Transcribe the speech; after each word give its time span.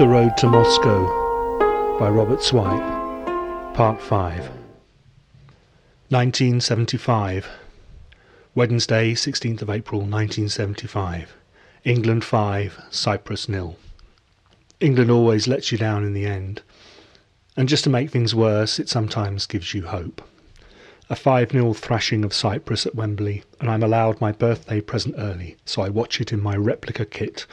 The 0.00 0.08
Road 0.08 0.34
to 0.38 0.46
Moscow 0.46 1.98
by 1.98 2.08
Robert 2.08 2.42
Swipe, 2.42 2.80
Part 3.74 4.00
5. 4.00 4.48
1975. 6.08 7.46
Wednesday, 8.54 9.12
16th 9.12 9.60
of 9.60 9.68
April 9.68 10.00
1975. 10.00 11.36
England 11.84 12.24
5, 12.24 12.80
Cyprus 12.88 13.46
nil. 13.46 13.76
England 14.80 15.10
always 15.10 15.46
lets 15.46 15.70
you 15.70 15.76
down 15.76 16.02
in 16.02 16.14
the 16.14 16.24
end. 16.24 16.62
And 17.54 17.68
just 17.68 17.84
to 17.84 17.90
make 17.90 18.08
things 18.08 18.34
worse, 18.34 18.78
it 18.78 18.88
sometimes 18.88 19.44
gives 19.44 19.74
you 19.74 19.82
hope. 19.82 20.26
A 21.10 21.14
5 21.14 21.50
0 21.50 21.74
thrashing 21.74 22.24
of 22.24 22.32
Cyprus 22.32 22.86
at 22.86 22.94
Wembley, 22.94 23.44
and 23.60 23.68
I'm 23.68 23.82
allowed 23.82 24.18
my 24.18 24.32
birthday 24.32 24.80
present 24.80 25.16
early, 25.18 25.58
so 25.66 25.82
I 25.82 25.90
watch 25.90 26.22
it 26.22 26.32
in 26.32 26.42
my 26.42 26.56
replica 26.56 27.04
kit 27.04 27.44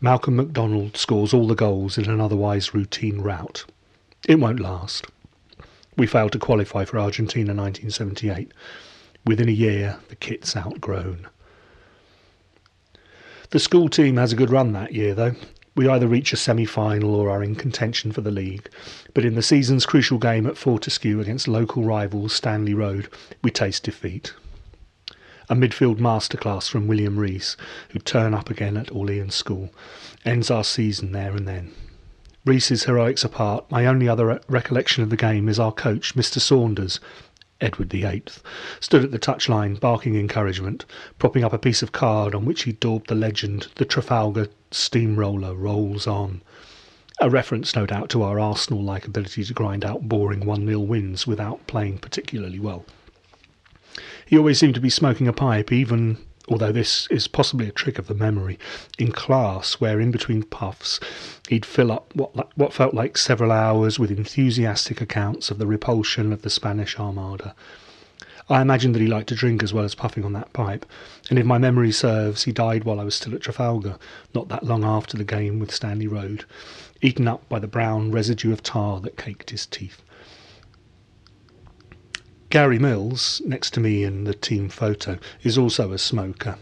Malcolm 0.00 0.36
McDonald 0.36 0.94
scores 0.94 1.32
all 1.32 1.46
the 1.46 1.54
goals 1.54 1.96
in 1.96 2.10
an 2.10 2.20
otherwise 2.20 2.74
routine 2.74 3.22
rout. 3.22 3.64
It 4.28 4.38
won't 4.38 4.60
last. 4.60 5.06
We 5.96 6.06
failed 6.06 6.32
to 6.32 6.38
qualify 6.38 6.84
for 6.84 6.98
Argentina 6.98 7.54
1978. 7.54 8.52
Within 9.24 9.48
a 9.48 9.52
year, 9.52 9.98
the 10.08 10.16
kit's 10.16 10.54
outgrown. 10.54 11.28
The 13.50 13.58
school 13.58 13.88
team 13.88 14.18
has 14.18 14.34
a 14.34 14.36
good 14.36 14.50
run 14.50 14.72
that 14.72 14.92
year, 14.92 15.14
though. 15.14 15.34
We 15.74 15.88
either 15.88 16.06
reach 16.06 16.34
a 16.34 16.36
semi 16.36 16.66
final 16.66 17.14
or 17.14 17.30
are 17.30 17.42
in 17.42 17.54
contention 17.54 18.12
for 18.12 18.20
the 18.20 18.30
league. 18.30 18.68
But 19.14 19.24
in 19.24 19.34
the 19.34 19.42
season's 19.42 19.86
crucial 19.86 20.18
game 20.18 20.46
at 20.46 20.58
Fortescue 20.58 21.20
against 21.20 21.48
local 21.48 21.84
rivals 21.84 22.34
Stanley 22.34 22.74
Road, 22.74 23.08
we 23.42 23.50
taste 23.50 23.84
defeat 23.84 24.34
a 25.48 25.54
midfield 25.54 25.98
masterclass 25.98 26.68
from 26.68 26.86
William 26.86 27.18
Rees, 27.18 27.56
who 27.90 27.98
turn 27.98 28.34
up 28.34 28.50
again 28.50 28.76
at 28.76 28.90
Orleans 28.90 29.34
School, 29.34 29.70
ends 30.24 30.50
our 30.50 30.64
season 30.64 31.12
there 31.12 31.36
and 31.36 31.46
then. 31.46 31.72
Rees's 32.44 32.84
heroics 32.84 33.24
apart, 33.24 33.70
my 33.70 33.86
only 33.86 34.08
other 34.08 34.26
re- 34.26 34.38
recollection 34.48 35.02
of 35.02 35.10
the 35.10 35.16
game 35.16 35.48
is 35.48 35.58
our 35.58 35.72
coach, 35.72 36.14
Mr. 36.14 36.40
Saunders, 36.40 37.00
Edward 37.60 37.90
VIII, 37.90 38.24
stood 38.80 39.02
at 39.02 39.12
the 39.12 39.18
touchline 39.18 39.80
barking 39.80 40.14
encouragement, 40.14 40.84
propping 41.18 41.42
up 41.42 41.52
a 41.52 41.58
piece 41.58 41.82
of 41.82 41.92
card 41.92 42.34
on 42.34 42.44
which 42.44 42.64
he 42.64 42.72
daubed 42.72 43.08
the 43.08 43.14
legend, 43.14 43.68
The 43.76 43.84
Trafalgar 43.84 44.48
Steamroller 44.70 45.54
Rolls 45.54 46.06
On. 46.06 46.42
A 47.20 47.30
reference, 47.30 47.74
no 47.74 47.86
doubt, 47.86 48.10
to 48.10 48.22
our 48.22 48.38
Arsenal 48.38 48.82
like 48.82 49.06
ability 49.06 49.42
to 49.44 49.54
grind 49.54 49.84
out 49.84 50.08
boring 50.08 50.44
1 50.44 50.66
0 50.66 50.80
wins 50.80 51.26
without 51.26 51.66
playing 51.66 51.98
particularly 51.98 52.58
well. 52.58 52.84
He 54.26 54.36
always 54.36 54.58
seemed 54.58 54.74
to 54.74 54.80
be 54.80 54.90
smoking 54.90 55.28
a 55.28 55.32
pipe, 55.32 55.70
even 55.70 56.18
although 56.48 56.72
this 56.72 57.06
is 57.12 57.28
possibly 57.28 57.68
a 57.68 57.72
trick 57.72 57.96
of 57.96 58.08
the 58.08 58.14
memory, 58.14 58.58
in 58.98 59.12
class, 59.12 59.74
where 59.74 60.00
in 60.00 60.10
between 60.10 60.42
puffs 60.42 60.98
he'd 61.48 61.64
fill 61.64 61.92
up 61.92 62.12
what, 62.14 62.34
what 62.58 62.72
felt 62.72 62.92
like 62.92 63.16
several 63.16 63.52
hours 63.52 64.00
with 64.00 64.10
enthusiastic 64.10 65.00
accounts 65.00 65.52
of 65.52 65.58
the 65.58 65.66
repulsion 65.66 66.32
of 66.32 66.42
the 66.42 66.50
Spanish 66.50 66.98
Armada. 66.98 67.54
I 68.48 68.62
imagine 68.62 68.90
that 68.92 69.02
he 69.02 69.06
liked 69.06 69.28
to 69.28 69.36
drink 69.36 69.62
as 69.62 69.72
well 69.72 69.84
as 69.84 69.94
puffing 69.94 70.24
on 70.24 70.32
that 70.32 70.52
pipe, 70.52 70.86
and 71.30 71.38
if 71.38 71.46
my 71.46 71.58
memory 71.58 71.92
serves, 71.92 72.42
he 72.42 72.52
died 72.52 72.82
while 72.82 72.98
I 72.98 73.04
was 73.04 73.14
still 73.14 73.34
at 73.34 73.42
Trafalgar, 73.42 73.96
not 74.34 74.48
that 74.48 74.64
long 74.64 74.84
after 74.84 75.16
the 75.16 75.24
game 75.24 75.60
with 75.60 75.74
Stanley 75.74 76.08
Road, 76.08 76.44
eaten 77.00 77.28
up 77.28 77.48
by 77.48 77.60
the 77.60 77.68
brown 77.68 78.10
residue 78.10 78.52
of 78.52 78.64
tar 78.64 79.00
that 79.02 79.16
caked 79.16 79.50
his 79.50 79.66
teeth. 79.66 80.02
Gary 82.56 82.78
Mills, 82.78 83.42
next 83.44 83.74
to 83.74 83.80
me 83.80 84.02
in 84.02 84.24
the 84.24 84.32
team 84.32 84.70
photo, 84.70 85.18
is 85.42 85.58
also 85.58 85.92
a 85.92 85.98
smoker. 85.98 86.56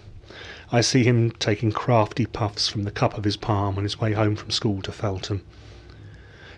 I 0.73 0.81
see 0.81 1.05
him 1.05 1.31
taking 1.31 1.71
crafty 1.71 2.27
puffs 2.27 2.69
from 2.69 2.83
the 2.83 2.91
cup 2.91 3.17
of 3.17 3.23
his 3.23 3.37
palm 3.37 3.77
on 3.77 3.85
his 3.85 4.01
way 4.01 4.13
home 4.13 4.35
from 4.35 4.51
school 4.51 4.83
to 4.83 4.91
Feltham. 4.91 5.43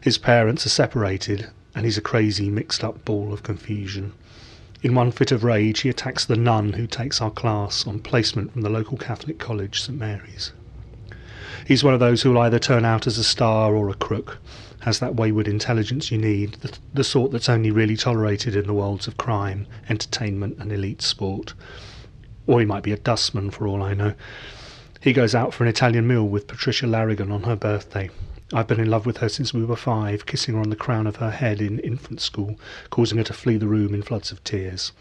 His 0.01 0.17
parents 0.17 0.65
are 0.65 0.71
separated, 0.71 1.51
and 1.75 1.85
he's 1.85 1.99
a 1.99 2.01
crazy, 2.01 2.49
mixed 2.49 2.83
up 2.83 3.05
ball 3.05 3.31
of 3.31 3.43
confusion. 3.43 4.15
In 4.83 4.95
one 4.95 5.11
fit 5.11 5.31
of 5.33 5.45
rage, 5.45 5.81
he 5.81 5.91
attacks 5.91 6.25
the 6.25 6.37
nun 6.37 6.73
who 6.73 6.87
takes 6.87 7.21
our 7.21 7.31
class 7.31 7.87
on 7.87 7.99
placement 7.99 8.55
from 8.55 8.63
the 8.63 8.71
local 8.71 8.97
Catholic 8.97 9.39
college, 9.39 9.83
St 9.83 9.99
Mary's. 9.99 10.55
He's 11.67 11.85
one 11.85 11.93
of 11.93 12.01
those 12.01 12.23
who'll 12.23 12.39
either 12.39 12.59
turn 12.59 12.87
out 12.87 13.07
as 13.07 13.19
a 13.19 13.23
star 13.23 13.75
or 13.75 13.91
a 13.91 13.95
crook, 13.95 14.39
has 14.81 14.99
that 15.01 15.17
wayward 15.17 15.49
intelligence 15.49 16.11
you 16.11 16.19
need, 16.19 16.53
the, 16.55 16.79
the 16.95 17.05
sort 17.05 17.33
that's 17.33 17.49
only 17.49 17.71
really 17.71 17.97
tolerated 17.97 18.55
in 18.55 18.67
the 18.67 18.75
worlds 18.75 19.07
of 19.07 19.17
crime, 19.17 19.67
entertainment, 19.89 20.59
and 20.59 20.71
elite 20.71 21.03
sport. 21.03 21.55
Or 22.47 22.61
he 22.61 22.67
might 22.67 22.83
be 22.83 22.93
a 22.93 22.97
dustman, 22.97 23.51
for 23.51 23.67
all 23.67 23.83
I 23.83 23.95
know. 23.95 24.15
He 25.01 25.13
goes 25.13 25.35
out 25.35 25.55
for 25.55 25.65
an 25.65 25.71
Italian 25.71 26.07
meal 26.07 26.27
with 26.27 26.47
Patricia 26.47 26.87
Larrigan 26.87 27.33
on 27.33 27.45
her 27.45 27.57
birthday. 27.57 28.11
I've 28.53 28.69
been 28.69 28.81
in 28.81 28.91
love 28.91 29.07
with 29.07 29.19
her 29.19 29.29
since 29.29 29.53
we 29.53 29.65
were 29.65 29.77
five, 29.77 30.27
kissing 30.27 30.55
her 30.55 30.61
on 30.61 30.71
the 30.71 30.77
crown 30.77 31.07
of 31.07 31.17
her 31.17 31.31
head 31.31 31.61
in 31.61 31.81
infant 31.81 32.21
school, 32.21 32.59
causing 32.91 33.19
her 33.19 33.25
to 33.25 33.33
flee 33.33 33.57
the 33.57 33.67
room 33.67 33.93
in 33.93 34.03
floods 34.03 34.31
of 34.31 34.45
tears. 34.45 34.93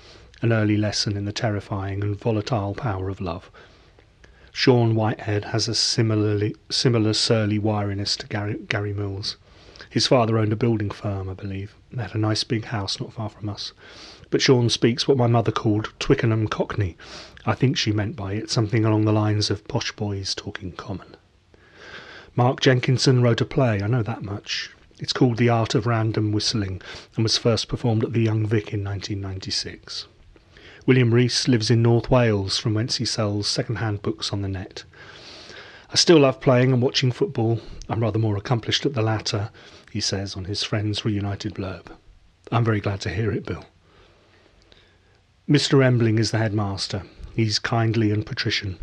An 0.41 0.51
early 0.51 0.77
lesson 0.77 1.15
in 1.15 1.25
the 1.25 1.31
terrifying 1.31 2.03
and 2.03 2.19
volatile 2.19 2.73
power 2.73 3.09
of 3.09 3.21
love. 3.21 3.51
Sean 4.57 4.95
Whitehead 4.95 5.43
has 5.51 5.67
a 5.67 5.75
similarly 5.75 6.55
similar 6.69 7.11
surly 7.11 7.59
wiriness 7.59 8.15
to 8.15 8.25
Gary, 8.25 8.57
Gary 8.69 8.93
Mills. 8.93 9.35
His 9.89 10.07
father 10.07 10.37
owned 10.37 10.53
a 10.53 10.55
building 10.55 10.89
firm, 10.89 11.27
I 11.27 11.33
believe. 11.33 11.75
They 11.91 12.03
had 12.03 12.15
a 12.15 12.19
nice 12.19 12.45
big 12.45 12.63
house 12.63 12.97
not 12.97 13.11
far 13.11 13.27
from 13.27 13.49
us. 13.49 13.73
But 14.29 14.41
Sean 14.41 14.69
speaks 14.69 15.09
what 15.09 15.17
my 15.17 15.27
mother 15.27 15.51
called 15.51 15.91
Twickenham 15.99 16.47
Cockney. 16.47 16.95
I 17.45 17.53
think 17.53 17.75
she 17.75 17.91
meant 17.91 18.15
by 18.15 18.35
it 18.35 18.49
something 18.49 18.85
along 18.85 19.03
the 19.03 19.11
lines 19.11 19.49
of 19.49 19.67
posh 19.67 19.91
boys 19.91 20.33
talking 20.33 20.71
common. 20.71 21.17
Mark 22.33 22.61
Jenkinson 22.61 23.21
wrote 23.21 23.41
a 23.41 23.45
play, 23.45 23.81
I 23.81 23.87
know 23.87 24.03
that 24.03 24.23
much. 24.23 24.71
It's 24.99 25.11
called 25.11 25.35
The 25.35 25.49
Art 25.49 25.75
of 25.75 25.85
Random 25.85 26.31
Whistling 26.31 26.81
and 27.17 27.23
was 27.23 27.37
first 27.37 27.67
performed 27.67 28.05
at 28.05 28.13
the 28.13 28.21
Young 28.21 28.47
Vic 28.47 28.73
in 28.73 28.85
1996. 28.85 30.07
William 30.85 31.11
Rees 31.11 31.47
lives 31.47 31.71
in 31.71 31.81
North 31.81 32.11
Wales, 32.11 32.59
from 32.59 32.75
whence 32.75 32.97
he 32.97 33.05
sells 33.05 33.47
second 33.47 33.77
hand 33.77 34.03
books 34.03 34.31
on 34.31 34.43
the 34.43 34.47
net. 34.47 34.83
I 35.89 35.95
still 35.95 36.19
love 36.19 36.39
playing 36.39 36.71
and 36.71 36.81
watching 36.81 37.11
football. 37.11 37.59
I'm 37.89 38.01
rather 38.01 38.19
more 38.19 38.37
accomplished 38.37 38.85
at 38.85 38.93
the 38.93 39.01
latter, 39.01 39.49
he 39.91 39.99
says 39.99 40.35
on 40.35 40.45
his 40.45 40.61
Friends 40.61 41.03
Reunited 41.03 41.55
blurb. 41.55 41.87
I'm 42.51 42.63
very 42.63 42.79
glad 42.79 43.01
to 43.01 43.09
hear 43.09 43.31
it, 43.31 43.47
Bill. 43.47 43.65
Mr. 45.49 45.83
Embling 45.83 46.19
is 46.19 46.29
the 46.29 46.37
headmaster. 46.37 47.01
He's 47.35 47.57
kindly 47.57 48.11
and 48.11 48.23
patrician. 48.23 48.77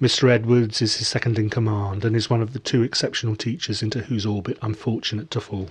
Mr. 0.00 0.30
Edwards 0.30 0.80
is 0.80 0.96
his 0.96 1.08
second 1.08 1.38
in 1.38 1.50
command 1.50 2.06
and 2.06 2.16
is 2.16 2.30
one 2.30 2.40
of 2.40 2.54
the 2.54 2.58
two 2.58 2.82
exceptional 2.82 3.36
teachers 3.36 3.82
into 3.82 4.00
whose 4.00 4.24
orbit 4.24 4.58
I'm 4.62 4.74
fortunate 4.74 5.30
to 5.32 5.40
fall. 5.42 5.68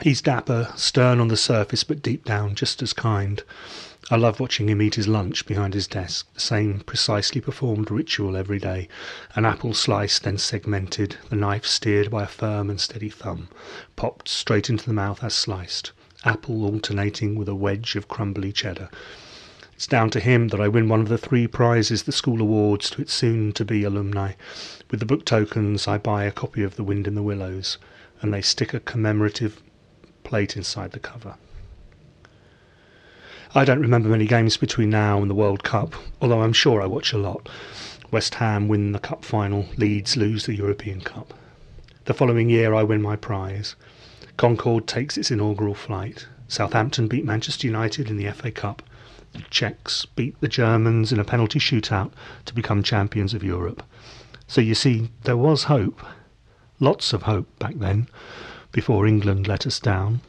He's 0.00 0.22
dapper, 0.22 0.72
stern 0.74 1.20
on 1.20 1.28
the 1.28 1.36
surface, 1.36 1.84
but 1.84 2.02
deep 2.02 2.24
down 2.24 2.56
just 2.56 2.82
as 2.82 2.92
kind. 2.92 3.42
I 4.10 4.16
love 4.16 4.40
watching 4.40 4.68
him 4.68 4.82
eat 4.82 4.96
his 4.96 5.06
lunch 5.06 5.46
behind 5.46 5.74
his 5.74 5.86
desk, 5.86 6.26
the 6.34 6.40
same 6.40 6.80
precisely 6.80 7.40
performed 7.40 7.88
ritual 7.88 8.36
every 8.36 8.58
day. 8.58 8.88
An 9.36 9.44
apple 9.44 9.74
sliced, 9.74 10.24
then 10.24 10.38
segmented, 10.38 11.18
the 11.30 11.36
knife 11.36 11.64
steered 11.66 12.10
by 12.10 12.24
a 12.24 12.26
firm 12.26 12.68
and 12.68 12.80
steady 12.80 13.10
thumb, 13.10 13.48
popped 13.94 14.28
straight 14.28 14.68
into 14.68 14.84
the 14.84 14.92
mouth 14.92 15.22
as 15.22 15.34
sliced, 15.34 15.92
apple 16.24 16.64
alternating 16.64 17.36
with 17.36 17.48
a 17.48 17.54
wedge 17.54 17.94
of 17.94 18.08
crumbly 18.08 18.50
cheddar. 18.50 18.88
It's 19.74 19.86
down 19.86 20.10
to 20.10 20.20
him 20.20 20.48
that 20.48 20.60
I 20.60 20.68
win 20.68 20.88
one 20.88 21.00
of 21.00 21.08
the 21.08 21.18
three 21.18 21.46
prizes 21.46 22.02
the 22.02 22.12
school 22.12 22.40
awards 22.40 22.90
to 22.90 23.02
its 23.02 23.12
soon 23.12 23.52
to 23.52 23.64
be 23.64 23.84
alumni. 23.84 24.32
With 24.90 24.98
the 24.98 25.06
book 25.06 25.24
tokens, 25.24 25.86
I 25.86 25.98
buy 25.98 26.24
a 26.24 26.32
copy 26.32 26.64
of 26.64 26.74
The 26.74 26.84
Wind 26.84 27.06
in 27.06 27.14
the 27.14 27.22
Willows, 27.22 27.78
and 28.20 28.34
they 28.34 28.42
stick 28.42 28.74
a 28.74 28.80
commemorative 28.80 29.62
plate 30.32 30.56
inside 30.56 30.92
the 30.92 30.98
cover. 30.98 31.34
I 33.54 33.66
don't 33.66 33.82
remember 33.82 34.08
many 34.08 34.24
games 34.24 34.56
between 34.56 34.88
now 34.88 35.20
and 35.20 35.28
the 35.28 35.34
World 35.34 35.62
Cup, 35.62 35.94
although 36.22 36.40
I'm 36.40 36.54
sure 36.54 36.80
I 36.80 36.86
watch 36.86 37.12
a 37.12 37.18
lot. 37.18 37.50
West 38.10 38.36
Ham 38.36 38.66
win 38.66 38.92
the 38.92 38.98
Cup 38.98 39.26
final, 39.26 39.66
Leeds 39.76 40.16
lose 40.16 40.46
the 40.46 40.54
European 40.54 41.02
Cup. 41.02 41.34
The 42.06 42.14
following 42.14 42.48
year, 42.48 42.72
I 42.72 42.82
win 42.82 43.02
my 43.02 43.14
prize. 43.14 43.76
Concorde 44.38 44.86
takes 44.86 45.18
its 45.18 45.30
inaugural 45.30 45.74
flight. 45.74 46.26
Southampton 46.48 47.08
beat 47.08 47.26
Manchester 47.26 47.66
United 47.66 48.08
in 48.08 48.16
the 48.16 48.32
FA 48.32 48.50
Cup. 48.50 48.82
The 49.34 49.42
Czechs 49.50 50.06
beat 50.06 50.40
the 50.40 50.48
Germans 50.48 51.12
in 51.12 51.20
a 51.20 51.24
penalty 51.24 51.58
shootout 51.58 52.10
to 52.46 52.54
become 52.54 52.82
champions 52.82 53.34
of 53.34 53.44
Europe. 53.44 53.82
So 54.46 54.62
you 54.62 54.74
see, 54.74 55.10
there 55.24 55.36
was 55.36 55.64
hope. 55.64 56.00
Lots 56.80 57.12
of 57.12 57.24
hope 57.24 57.58
back 57.58 57.74
then, 57.74 58.08
before 58.72 59.06
England 59.06 59.46
let 59.46 59.66
us 59.66 59.78
down. 59.78 60.22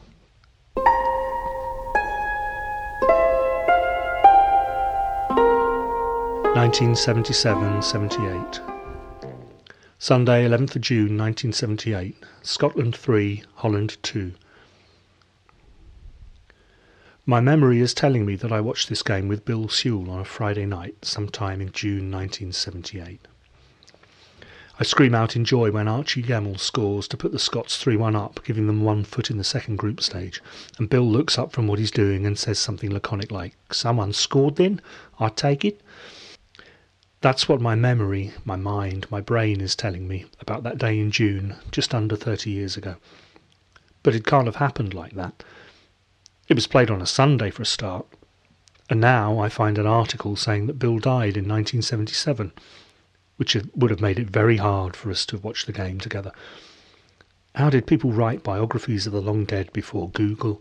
1977-78. 6.54 8.60
Sunday, 9.98 10.46
11th 10.46 10.76
of 10.76 10.82
June 10.82 11.18
1978. 11.18 12.16
Scotland 12.42 12.94
3, 12.94 13.42
Holland 13.56 13.96
2. 14.04 14.32
My 17.26 17.40
memory 17.40 17.80
is 17.80 17.92
telling 17.92 18.24
me 18.24 18.36
that 18.36 18.52
I 18.52 18.60
watched 18.60 18.88
this 18.88 19.02
game 19.02 19.26
with 19.26 19.44
Bill 19.44 19.68
Sewell 19.68 20.08
on 20.10 20.20
a 20.20 20.24
Friday 20.24 20.64
night 20.64 21.04
sometime 21.04 21.60
in 21.60 21.72
June 21.72 22.08
1978. 22.10 23.26
I 24.76 24.82
scream 24.82 25.14
out 25.14 25.36
in 25.36 25.44
joy 25.44 25.70
when 25.70 25.86
Archie 25.86 26.22
Gemmill 26.22 26.58
scores 26.58 27.06
to 27.08 27.16
put 27.16 27.30
the 27.30 27.38
Scots 27.38 27.76
3 27.76 27.96
1 27.96 28.16
up, 28.16 28.40
giving 28.44 28.66
them 28.66 28.82
one 28.82 29.04
foot 29.04 29.30
in 29.30 29.38
the 29.38 29.44
second 29.44 29.76
group 29.76 30.00
stage. 30.00 30.42
And 30.78 30.90
Bill 30.90 31.08
looks 31.08 31.38
up 31.38 31.52
from 31.52 31.68
what 31.68 31.78
he's 31.78 31.92
doing 31.92 32.26
and 32.26 32.36
says 32.36 32.58
something 32.58 32.90
laconic 32.90 33.30
like, 33.30 33.54
Someone 33.70 34.12
scored 34.12 34.56
then? 34.56 34.80
I 35.20 35.28
take 35.28 35.64
it? 35.64 35.80
That's 37.20 37.48
what 37.48 37.60
my 37.60 37.76
memory, 37.76 38.32
my 38.44 38.56
mind, 38.56 39.06
my 39.10 39.20
brain 39.20 39.60
is 39.60 39.76
telling 39.76 40.08
me 40.08 40.26
about 40.40 40.64
that 40.64 40.78
day 40.78 40.98
in 40.98 41.12
June, 41.12 41.54
just 41.70 41.94
under 41.94 42.16
30 42.16 42.50
years 42.50 42.76
ago. 42.76 42.96
But 44.02 44.16
it 44.16 44.26
can't 44.26 44.46
have 44.46 44.56
happened 44.56 44.92
like 44.92 45.12
that. 45.12 45.44
It 46.48 46.54
was 46.54 46.66
played 46.66 46.90
on 46.90 47.00
a 47.00 47.06
Sunday 47.06 47.50
for 47.50 47.62
a 47.62 47.66
start. 47.66 48.06
And 48.90 49.00
now 49.00 49.38
I 49.38 49.48
find 49.48 49.78
an 49.78 49.86
article 49.86 50.34
saying 50.34 50.66
that 50.66 50.80
Bill 50.80 50.98
died 50.98 51.36
in 51.36 51.48
1977, 51.48 52.52
which 53.36 53.56
would 53.74 53.90
have 53.90 54.00
made 54.00 54.18
it 54.18 54.30
very 54.30 54.56
hard 54.56 54.96
for 54.96 55.10
us 55.10 55.26
to 55.26 55.38
watch 55.38 55.66
the 55.66 55.72
game 55.72 55.98
together. 55.98 56.32
How 57.54 57.70
did 57.70 57.86
people 57.86 58.12
write 58.12 58.42
biographies 58.42 59.06
of 59.06 59.12
the 59.12 59.20
long 59.20 59.44
dead 59.44 59.72
before 59.72 60.10
Google? 60.10 60.60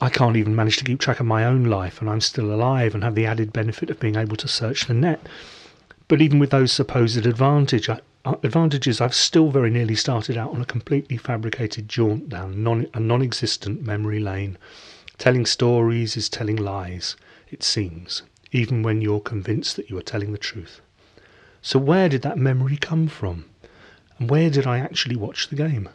I 0.00 0.10
can't 0.10 0.36
even 0.36 0.56
manage 0.56 0.76
to 0.78 0.84
keep 0.84 0.98
track 0.98 1.20
of 1.20 1.26
my 1.26 1.44
own 1.44 1.64
life, 1.64 2.00
and 2.00 2.10
I'm 2.10 2.20
still 2.20 2.52
alive 2.52 2.94
and 2.94 3.04
have 3.04 3.14
the 3.14 3.26
added 3.26 3.52
benefit 3.52 3.90
of 3.90 4.00
being 4.00 4.16
able 4.16 4.36
to 4.36 4.48
search 4.48 4.86
the 4.86 4.94
net. 4.94 5.28
But 6.08 6.20
even 6.20 6.38
with 6.38 6.50
those 6.50 6.72
supposed 6.72 7.24
advantage, 7.26 7.88
uh, 7.88 8.00
advantages, 8.24 9.00
I've 9.00 9.14
still 9.14 9.50
very 9.50 9.70
nearly 9.70 9.94
started 9.94 10.36
out 10.36 10.50
on 10.50 10.60
a 10.60 10.66
completely 10.66 11.16
fabricated 11.16 11.88
jaunt 11.88 12.28
down 12.28 12.62
non, 12.62 12.88
a 12.92 13.00
non 13.00 13.22
existent 13.22 13.82
memory 13.82 14.20
lane. 14.20 14.58
Telling 15.16 15.46
stories 15.46 16.16
is 16.16 16.28
telling 16.28 16.56
lies, 16.56 17.16
it 17.50 17.62
seems, 17.62 18.22
even 18.50 18.82
when 18.82 19.00
you're 19.00 19.20
convinced 19.20 19.76
that 19.76 19.90
you 19.90 19.96
are 19.96 20.02
telling 20.02 20.32
the 20.32 20.38
truth. 20.38 20.80
So, 21.66 21.78
where 21.78 22.10
did 22.10 22.20
that 22.20 22.36
memory 22.36 22.76
come 22.76 23.08
from? 23.08 23.46
And 24.18 24.28
where 24.28 24.50
did 24.50 24.66
I 24.66 24.80
actually 24.80 25.16
watch 25.16 25.48
the 25.48 25.56
game? 25.56 25.88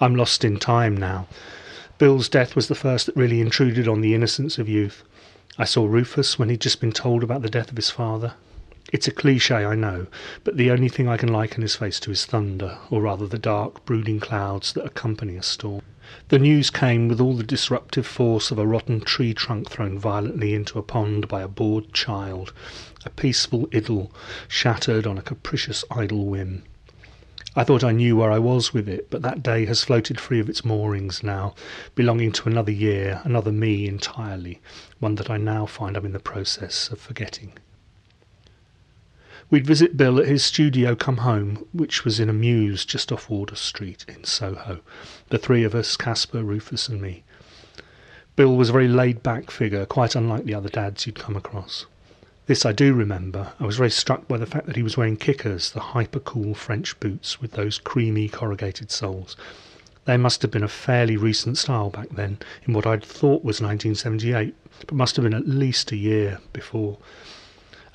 I'm 0.00 0.16
lost 0.16 0.42
in 0.42 0.58
time 0.58 0.96
now. 0.96 1.28
Bill's 1.98 2.30
death 2.30 2.56
was 2.56 2.68
the 2.68 2.74
first 2.74 3.04
that 3.04 3.14
really 3.14 3.42
intruded 3.42 3.86
on 3.86 4.00
the 4.00 4.14
innocence 4.14 4.56
of 4.56 4.70
youth. 4.70 5.02
I 5.58 5.66
saw 5.66 5.84
Rufus 5.84 6.38
when 6.38 6.48
he'd 6.48 6.62
just 6.62 6.80
been 6.80 6.92
told 6.92 7.22
about 7.22 7.42
the 7.42 7.50
death 7.50 7.70
of 7.70 7.76
his 7.76 7.90
father. 7.90 8.32
It's 8.90 9.06
a 9.06 9.12
cliche, 9.12 9.56
I 9.56 9.74
know, 9.74 10.06
but 10.44 10.56
the 10.56 10.70
only 10.70 10.88
thing 10.88 11.06
I 11.06 11.18
can 11.18 11.30
liken 11.30 11.60
his 11.60 11.76
face 11.76 12.00
to 12.00 12.10
is 12.10 12.24
thunder, 12.24 12.78
or 12.88 13.02
rather 13.02 13.26
the 13.26 13.38
dark, 13.38 13.84
brooding 13.84 14.18
clouds 14.18 14.72
that 14.72 14.86
accompany 14.86 15.36
a 15.36 15.42
storm. 15.42 15.82
The 16.28 16.38
news 16.38 16.70
came 16.70 17.08
with 17.08 17.20
all 17.20 17.34
the 17.34 17.42
disruptive 17.42 18.06
force 18.06 18.50
of 18.50 18.58
a 18.58 18.66
rotten 18.66 19.00
tree 19.00 19.34
trunk 19.34 19.68
thrown 19.68 19.98
violently 19.98 20.54
into 20.54 20.78
a 20.78 20.82
pond 20.82 21.28
by 21.28 21.42
a 21.42 21.48
bored 21.48 21.92
child, 21.92 22.52
a 23.04 23.10
peaceful 23.10 23.68
idyll 23.74 24.10
shattered 24.48 25.06
on 25.06 25.18
a 25.18 25.22
capricious 25.22 25.84
idle 25.90 26.24
whim. 26.24 26.62
I 27.54 27.64
thought 27.64 27.84
I 27.84 27.92
knew 27.92 28.16
where 28.16 28.30
I 28.30 28.38
was 28.38 28.72
with 28.72 28.88
it, 28.88 29.10
but 29.10 29.22
that 29.22 29.42
day 29.42 29.66
has 29.66 29.84
floated 29.84 30.20
free 30.20 30.40
of 30.40 30.48
its 30.48 30.64
moorings 30.64 31.22
now, 31.22 31.54
belonging 31.94 32.32
to 32.32 32.48
another 32.48 32.72
year, 32.72 33.20
another 33.24 33.52
me 33.52 33.86
entirely, 33.86 34.60
one 35.00 35.16
that 35.16 35.28
I 35.28 35.36
now 35.36 35.66
find 35.66 35.96
I'm 35.96 36.06
in 36.06 36.12
the 36.12 36.20
process 36.20 36.88
of 36.88 36.98
forgetting. 37.00 37.52
We'd 39.50 39.66
visit 39.66 39.96
Bill 39.96 40.18
at 40.18 40.28
his 40.28 40.44
studio 40.44 40.94
come 40.94 41.18
home, 41.18 41.66
which 41.72 42.04
was 42.04 42.20
in 42.20 42.28
a 42.28 42.34
mews 42.34 42.84
just 42.84 43.10
off 43.10 43.30
Wardour 43.30 43.56
Street 43.56 44.04
in 44.06 44.24
Soho, 44.24 44.80
the 45.30 45.38
three 45.38 45.64
of 45.64 45.74
us, 45.74 45.96
Caspar, 45.96 46.42
Rufus, 46.42 46.86
and 46.86 47.00
me. 47.00 47.24
Bill 48.36 48.54
was 48.54 48.68
a 48.68 48.72
very 48.72 48.88
laid 48.88 49.22
back 49.22 49.50
figure, 49.50 49.86
quite 49.86 50.14
unlike 50.14 50.44
the 50.44 50.54
other 50.54 50.68
dads 50.68 51.06
you'd 51.06 51.18
come 51.18 51.34
across. 51.34 51.86
This 52.46 52.66
I 52.66 52.72
do 52.72 52.92
remember. 52.92 53.54
I 53.58 53.64
was 53.64 53.78
very 53.78 53.90
struck 53.90 54.28
by 54.28 54.36
the 54.36 54.44
fact 54.44 54.66
that 54.66 54.76
he 54.76 54.82
was 54.82 54.98
wearing 54.98 55.16
kickers, 55.16 55.70
the 55.70 55.80
hyper 55.80 56.20
cool 56.20 56.54
French 56.54 57.00
boots 57.00 57.40
with 57.40 57.52
those 57.52 57.78
creamy 57.78 58.28
corrugated 58.28 58.90
soles. 58.90 59.34
They 60.04 60.18
must 60.18 60.42
have 60.42 60.50
been 60.50 60.62
a 60.62 60.68
fairly 60.68 61.16
recent 61.16 61.56
style 61.56 61.88
back 61.88 62.10
then, 62.10 62.38
in 62.66 62.74
what 62.74 62.86
I'd 62.86 63.02
thought 63.02 63.44
was 63.44 63.62
1978, 63.62 64.54
but 64.80 64.92
must 64.92 65.16
have 65.16 65.22
been 65.22 65.32
at 65.32 65.48
least 65.48 65.90
a 65.90 65.96
year 65.96 66.38
before. 66.52 66.98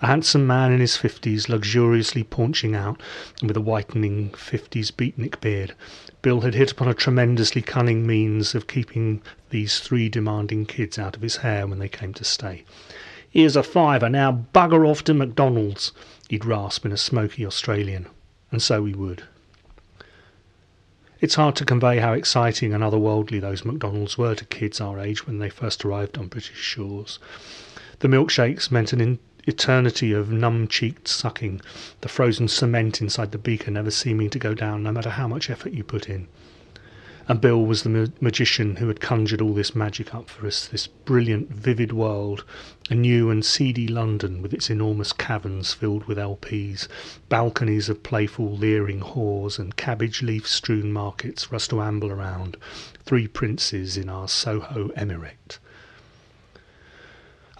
A 0.04 0.08
handsome 0.08 0.46
man 0.46 0.74
in 0.74 0.82
his 0.82 0.98
fifties, 0.98 1.48
luxuriously 1.48 2.26
paunching 2.26 2.76
out, 2.76 3.02
and 3.40 3.50
with 3.50 3.56
a 3.56 3.62
whitening 3.62 4.32
fifties 4.32 4.92
beatnik 4.92 5.40
beard, 5.40 5.76
Bill 6.22 6.42
had 6.42 6.56
hit 6.56 6.74
upon 6.74 6.90
a 6.90 6.94
tremendously 6.94 7.62
cunning 7.62 8.06
means 8.06 8.54
of 8.54 8.68
keeping 8.68 9.22
these 9.50 9.80
three 9.80 10.10
demanding 10.10 10.66
kids 10.66 11.00
out 11.00 11.16
of 11.16 11.22
his 11.22 11.38
hair 11.38 11.66
when 11.68 11.80
they 11.80 11.88
came 11.88 12.14
to 12.16 12.26
stay. 12.26 12.66
Here's 13.30 13.56
a 13.56 13.64
fiver, 13.64 14.10
now 14.10 14.46
bugger 14.54 14.86
off 14.86 15.06
to 15.06 15.14
McDonald's, 15.14 15.94
he'd 16.28 16.44
rasp 16.44 16.86
in 16.86 16.92
a 16.92 16.98
smoky 16.98 17.46
Australian. 17.46 18.08
And 18.52 18.62
so 18.62 18.84
he 18.84 18.94
would. 18.94 19.24
It's 21.22 21.36
hard 21.36 21.56
to 21.56 21.66
convey 21.66 22.00
how 22.00 22.12
exciting 22.12 22.74
and 22.74 22.84
otherworldly 22.84 23.40
those 23.40 23.64
McDonald's 23.64 24.18
were 24.18 24.36
to 24.36 24.44
kids 24.44 24.82
our 24.82 25.00
age 25.00 25.26
when 25.26 25.40
they 25.40 25.50
first 25.50 25.86
arrived 25.86 26.18
on 26.18 26.28
British 26.28 26.58
shores. 26.58 27.20
The 28.00 28.10
milkshakes 28.10 28.70
meant 28.70 28.92
an 28.92 29.00
eternity 29.46 30.14
of 30.14 30.32
numb 30.32 30.68
cheeked 30.68 31.08
sucking, 31.08 31.62
the 32.02 32.10
frozen 32.10 32.48
cement 32.48 33.02
inside 33.02 33.32
the 33.32 33.38
beaker 33.38 33.72
never 33.72 33.92
seeming 33.92 34.30
to 34.30 34.40
go 34.40 34.54
down 34.54 34.84
no 34.84 34.92
matter 34.92 35.10
how 35.10 35.28
much 35.28 35.50
effort 35.50 35.74
you 35.74 35.84
put 35.84 36.10
in. 36.10 36.28
And 37.26 37.40
Bill 37.40 37.66
was 37.66 37.84
the 37.84 37.90
ma- 37.90 38.08
magician 38.20 38.76
who 38.76 38.90
had 38.90 39.00
conjured 39.00 39.40
all 39.40 39.54
this 39.54 39.74
magic 39.74 40.14
up 40.14 40.30
for 40.30 40.46
us, 40.46 40.68
this 40.68 40.88
brilliant, 40.88 41.50
vivid 41.50 41.94
world, 41.94 42.44
a 42.90 42.96
new 42.96 43.30
and 43.30 43.46
seedy 43.46 43.88
London 43.88 44.42
with 44.42 44.54
its 44.54 44.70
enormous 44.70 45.14
caverns 45.14 45.74
filled 45.74 46.04
with 46.04 46.18
LPs, 46.18 46.90
balconies 47.30 47.88
of 47.88 48.04
playful, 48.04 48.58
leering 48.58 49.00
whores, 49.00 49.58
and 49.58 49.78
cabbage 49.78 50.22
leaf 50.22 50.46
strewn 50.46 50.92
markets 50.92 51.46
for 51.46 51.56
us 51.56 51.68
to 51.70 51.82
amble 51.82 52.12
around, 52.12 52.58
three 53.06 53.28
princes 53.28 53.96
in 53.96 54.10
our 54.10 54.28
Soho 54.28 54.90
emirate. 54.98 55.60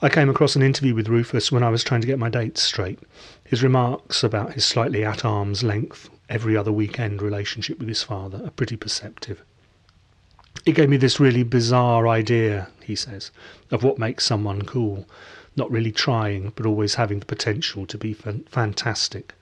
I 0.04 0.10
came 0.10 0.30
across 0.30 0.58
an 0.58 0.62
interview 0.62 0.94
with 0.94 1.08
Rufus 1.08 1.50
when 1.50 1.64
I 1.64 1.70
was 1.70 1.82
trying 1.82 2.02
to 2.02 2.08
get 2.08 2.20
my 2.20 2.28
dates 2.28 2.62
straight. 2.62 3.00
His 3.46 3.64
remarks 3.64 4.22
about 4.22 4.52
his 4.52 4.66
slightly 4.66 5.06
at 5.06 5.24
arm's 5.24 5.64
length 5.64 6.10
every 6.28 6.58
other 6.58 6.74
weekend 6.74 7.22
relationship 7.22 7.80
with 7.80 7.88
his 7.88 8.04
father 8.04 8.42
are 8.44 8.50
pretty 8.50 8.76
perceptive. 8.76 9.42
It 10.66 10.74
gave 10.74 10.90
me 10.90 10.98
this 10.98 11.22
really 11.22 11.44
bizarre 11.44 12.06
idea, 12.06 12.68
he 12.84 12.98
says, 12.98 13.32
of 13.72 13.82
what 13.82 13.98
makes 13.98 14.26
someone 14.26 14.64
cool, 14.64 15.08
not 15.56 15.72
really 15.72 15.94
trying, 15.94 16.52
but 16.54 16.66
always 16.66 16.96
having 16.96 17.22
the 17.22 17.26
potential 17.26 17.86
to 17.86 17.98
be 17.98 18.14
fantastic. 18.14 19.34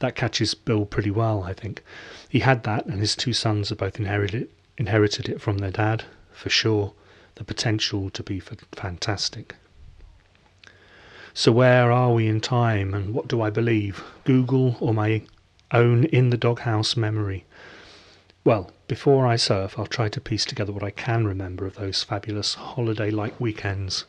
That 0.00 0.14
catches 0.14 0.52
Bill 0.52 0.84
pretty 0.84 1.10
well, 1.10 1.42
I 1.42 1.54
think. 1.54 1.82
He 2.28 2.40
had 2.40 2.64
that, 2.64 2.84
and 2.84 3.00
his 3.00 3.16
two 3.16 3.32
sons 3.32 3.70
have 3.70 3.78
both 3.78 3.98
inherited, 3.98 4.50
inherited 4.76 5.30
it 5.30 5.40
from 5.40 5.56
their 5.56 5.70
dad, 5.70 6.04
for 6.34 6.50
sure, 6.50 6.92
the 7.36 7.44
potential 7.44 8.10
to 8.10 8.22
be 8.22 8.40
fantastic. 8.40 9.56
So, 11.34 11.50
where 11.50 11.90
are 11.90 12.12
we 12.12 12.26
in 12.26 12.40
time, 12.40 12.92
and 12.92 13.14
what 13.14 13.28
do 13.28 13.40
I 13.40 13.48
believe? 13.48 14.04
Google 14.24 14.76
or 14.80 14.92
my 14.92 15.22
own 15.70 16.04
in 16.04 16.30
the 16.30 16.36
doghouse 16.36 16.96
memory? 16.96 17.46
Well, 18.44 18.70
before 18.86 19.26
I 19.26 19.36
surf, 19.36 19.78
I'll 19.78 19.86
try 19.86 20.08
to 20.08 20.20
piece 20.20 20.44
together 20.44 20.72
what 20.72 20.82
I 20.82 20.90
can 20.90 21.26
remember 21.26 21.64
of 21.64 21.76
those 21.76 22.02
fabulous 22.02 22.54
holiday 22.54 23.10
like 23.10 23.40
weekends. 23.40 24.04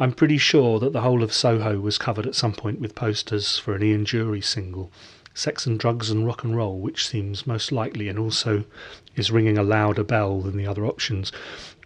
I'm 0.00 0.12
pretty 0.12 0.38
sure 0.38 0.78
that 0.80 0.92
the 0.92 1.02
whole 1.02 1.22
of 1.22 1.32
Soho 1.32 1.78
was 1.78 1.98
covered 1.98 2.26
at 2.26 2.34
some 2.34 2.52
point 2.52 2.80
with 2.80 2.94
posters 2.94 3.58
for 3.58 3.74
an 3.74 3.82
Ian 3.82 4.04
Dury 4.04 4.42
single, 4.42 4.90
Sex 5.34 5.66
and 5.66 5.78
Drugs 5.78 6.10
and 6.10 6.24
Rock 6.24 6.44
and 6.44 6.56
Roll, 6.56 6.78
which 6.78 7.06
seems 7.06 7.46
most 7.46 7.72
likely 7.72 8.08
and 8.08 8.18
also 8.18 8.64
is 9.16 9.30
ringing 9.30 9.58
a 9.58 9.62
louder 9.62 10.04
bell 10.04 10.40
than 10.40 10.56
the 10.56 10.66
other 10.66 10.86
options, 10.86 11.32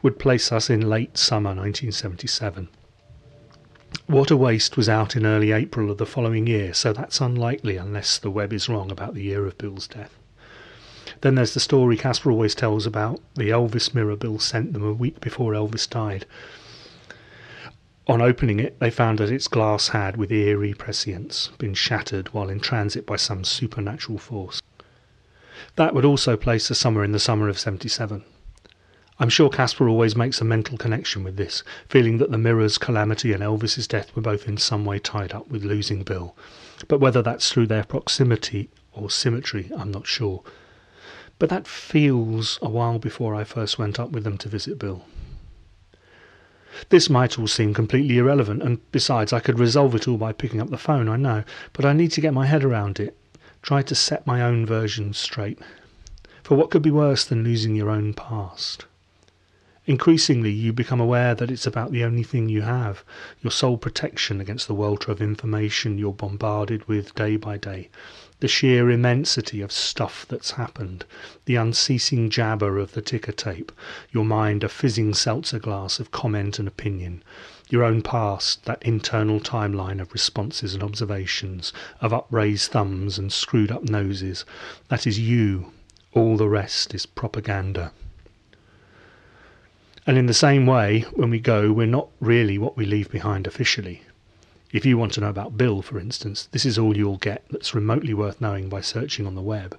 would 0.03 0.19
place 0.19 0.53
us 0.53 0.71
in 0.71 0.89
late 0.89 1.19
summer 1.19 1.51
1977. 1.51 2.69
What 4.07 4.31
a 4.31 4.37
Waste 4.37 4.77
was 4.77 4.89
out 4.89 5.17
in 5.17 5.27
early 5.27 5.53
April 5.53 5.91
of 5.91 5.99
the 5.99 6.07
following 6.07 6.47
year, 6.47 6.75
so 6.75 6.93
that's 6.93 7.21
unlikely 7.21 7.77
unless 7.77 8.19
the 8.19 8.31
web 8.31 8.53
is 8.53 8.69
wrong 8.69 8.91
about 8.91 9.15
the 9.15 9.23
year 9.23 9.47
of 9.47 9.59
Bill's 9.59 9.89
death. 9.89 10.15
Then 11.21 11.35
there's 11.35 11.55
the 11.55 11.61
story 11.61 11.97
Caspar 11.97 12.31
always 12.31 12.55
tells 12.55 12.87
about 12.87 13.21
the 13.35 13.51
Elvis 13.51 13.95
mirror 13.95 14.17
Bill 14.17 14.39
sent 14.39 14.73
them 14.73 14.85
a 14.85 14.93
week 14.93 15.21
before 15.21 15.53
Elvis 15.53 15.89
died. 15.89 16.27
On 18.07 18.23
opening 18.23 18.61
it, 18.61 18.79
they 18.79 18.91
found 18.91 19.19
that 19.19 19.31
its 19.31 19.49
glass 19.49 19.89
had, 19.89 20.17
with 20.17 20.33
eerie 20.33 20.75
prescience, 20.75 21.51
been 21.59 21.75
shattered 21.75 22.33
while 22.33 22.49
in 22.49 22.61
transit 22.61 23.05
by 23.05 23.17
some 23.17 23.45
supernatural 23.45 24.19
force. 24.19 24.63
That 25.77 25.95
would 25.95 26.05
also 26.05 26.37
place 26.37 26.71
us 26.71 26.79
somewhere 26.79 27.05
in 27.05 27.13
the 27.13 27.19
summer 27.19 27.49
of 27.49 27.59
77. 27.59 28.25
I'm 29.21 29.29
sure 29.29 29.51
Caspar 29.51 29.89
always 29.89 30.15
makes 30.15 30.41
a 30.41 30.45
mental 30.45 30.79
connection 30.79 31.25
with 31.25 31.37
this, 31.37 31.65
feeling 31.89 32.19
that 32.19 32.31
the 32.31 32.39
mirror's 32.39 32.79
calamity 32.79 33.33
and 33.33 33.43
Elvis's 33.43 33.89
death 33.89 34.15
were 34.15 34.23
both 34.23 34.47
in 34.47 34.57
some 34.59 34.85
way 34.85 35.01
tied 35.01 35.33
up 35.33 35.49
with 35.49 35.65
losing 35.65 36.05
Bill. 36.05 36.37
But 36.87 37.01
whether 37.01 37.21
that's 37.21 37.51
through 37.51 37.67
their 37.67 37.83
proximity 37.83 38.71
or 38.93 39.11
symmetry, 39.11 39.73
I'm 39.77 39.91
not 39.91 40.07
sure. 40.07 40.45
But 41.41 41.51
that 41.51 41.67
feels 41.67 42.61
a 42.63 42.69
while 42.69 43.01
before 43.01 43.35
I 43.35 43.43
first 43.43 43.77
went 43.77 43.99
up 43.99 44.13
with 44.13 44.23
them 44.23 44.39
to 44.39 44.49
visit 44.49 44.79
Bill. 44.79 45.05
This 46.91 47.11
might 47.11 47.41
all 47.41 47.49
seem 47.49 47.75
completely 47.75 48.19
irrelevant, 48.19 48.63
and 48.63 48.79
besides, 48.93 49.33
I 49.33 49.41
could 49.41 49.59
resolve 49.59 49.97
it 49.97 50.07
all 50.07 50.17
by 50.17 50.33
picking 50.33 50.61
up 50.61 50.71
the 50.71 50.79
phone, 50.79 51.09
I 51.09 51.17
know, 51.17 51.43
but 51.73 51.85
I 51.85 51.93
need 51.93 52.13
to 52.13 52.21
get 52.21 52.35
my 52.35 52.47
head 52.47 52.63
around 52.63 53.01
it, 53.01 53.17
try 53.63 53.83
to 53.83 53.97
set 53.97 54.29
my 54.29 54.43
own 54.43 54.65
version 54.65 55.13
straight. 55.13 55.59
For 56.45 56.57
what 56.57 56.71
could 56.71 56.83
be 56.83 56.93
worse 56.93 57.25
than 57.25 57.43
losing 57.43 57.75
your 57.75 57.91
own 57.91 58.15
past? 58.15 58.87
Increasingly, 59.89 60.51
you 60.51 60.75
become 60.75 61.01
aware 61.01 61.35
that 61.35 61.51
it's 61.51 61.67
about 61.67 61.93
the 61.93 62.05
only 62.05 62.23
thing 62.23 62.51
you 62.51 62.61
have, 62.61 63.03
your 63.41 63.51
sole 63.51 63.79
protection 63.79 64.39
against 64.39 64.69
the 64.69 64.75
welter 64.75 65.11
of 65.11 65.23
information 65.23 65.97
you're 65.97 66.13
bombarded 66.13 66.87
with 66.87 67.15
day 67.15 67.39
by 67.39 67.57
day, 67.57 67.89
the 68.41 68.49
sheer 68.49 68.91
immensity 68.91 69.63
of 69.63 69.73
stuff 69.73 70.27
that's 70.29 70.51
happened, 70.51 71.07
the 71.47 71.57
unceasing 71.57 72.29
jabber 72.29 72.77
of 72.77 72.93
the 72.93 73.01
ticker 73.01 73.33
tape, 73.33 73.73
your 74.11 74.27
mind 74.27 74.63
a 74.63 74.69
fizzing 74.69 75.15
seltzer 75.15 75.59
glass 75.59 75.99
of 75.99 76.11
comment 76.11 76.59
and 76.59 76.69
opinion, 76.69 77.23
your 77.71 77.83
own 77.83 78.03
past, 78.03 78.67
that 78.67 78.83
internal 78.83 79.41
timeline 79.41 80.03
of 80.03 80.13
responses 80.13 80.75
and 80.75 80.83
observations, 80.83 81.73
of 82.03 82.13
upraised 82.13 82.71
thumbs 82.71 83.19
and 83.19 83.33
screwed 83.33 83.73
up 83.73 83.85
noses. 83.85 84.45
That 84.89 85.07
is 85.07 85.19
you. 85.19 85.73
All 86.13 86.37
the 86.37 86.47
rest 86.47 86.95
is 86.95 87.07
propaganda. 87.07 87.91
And 90.09 90.17
in 90.17 90.25
the 90.25 90.33
same 90.33 90.65
way, 90.65 91.03
when 91.17 91.29
we 91.29 91.39
go, 91.39 91.71
we're 91.71 91.87
not 91.87 92.09
really 92.19 92.57
what 92.57 92.79
we 92.79 92.87
leave 92.87 93.11
behind 93.11 93.47
officially. 93.47 94.05
If 94.73 94.87
you 94.87 94.97
want 94.97 95.13
to 95.13 95.21
know 95.21 95.29
about 95.29 95.59
Bill, 95.59 95.83
for 95.83 95.99
instance, 95.99 96.49
this 96.51 96.65
is 96.65 96.79
all 96.79 96.97
you'll 96.97 97.19
get 97.19 97.45
that's 97.51 97.75
remotely 97.75 98.15
worth 98.15 98.41
knowing 98.41 98.71
by 98.71 98.81
searching 98.81 99.27
on 99.27 99.35
the 99.35 99.43
web. 99.43 99.79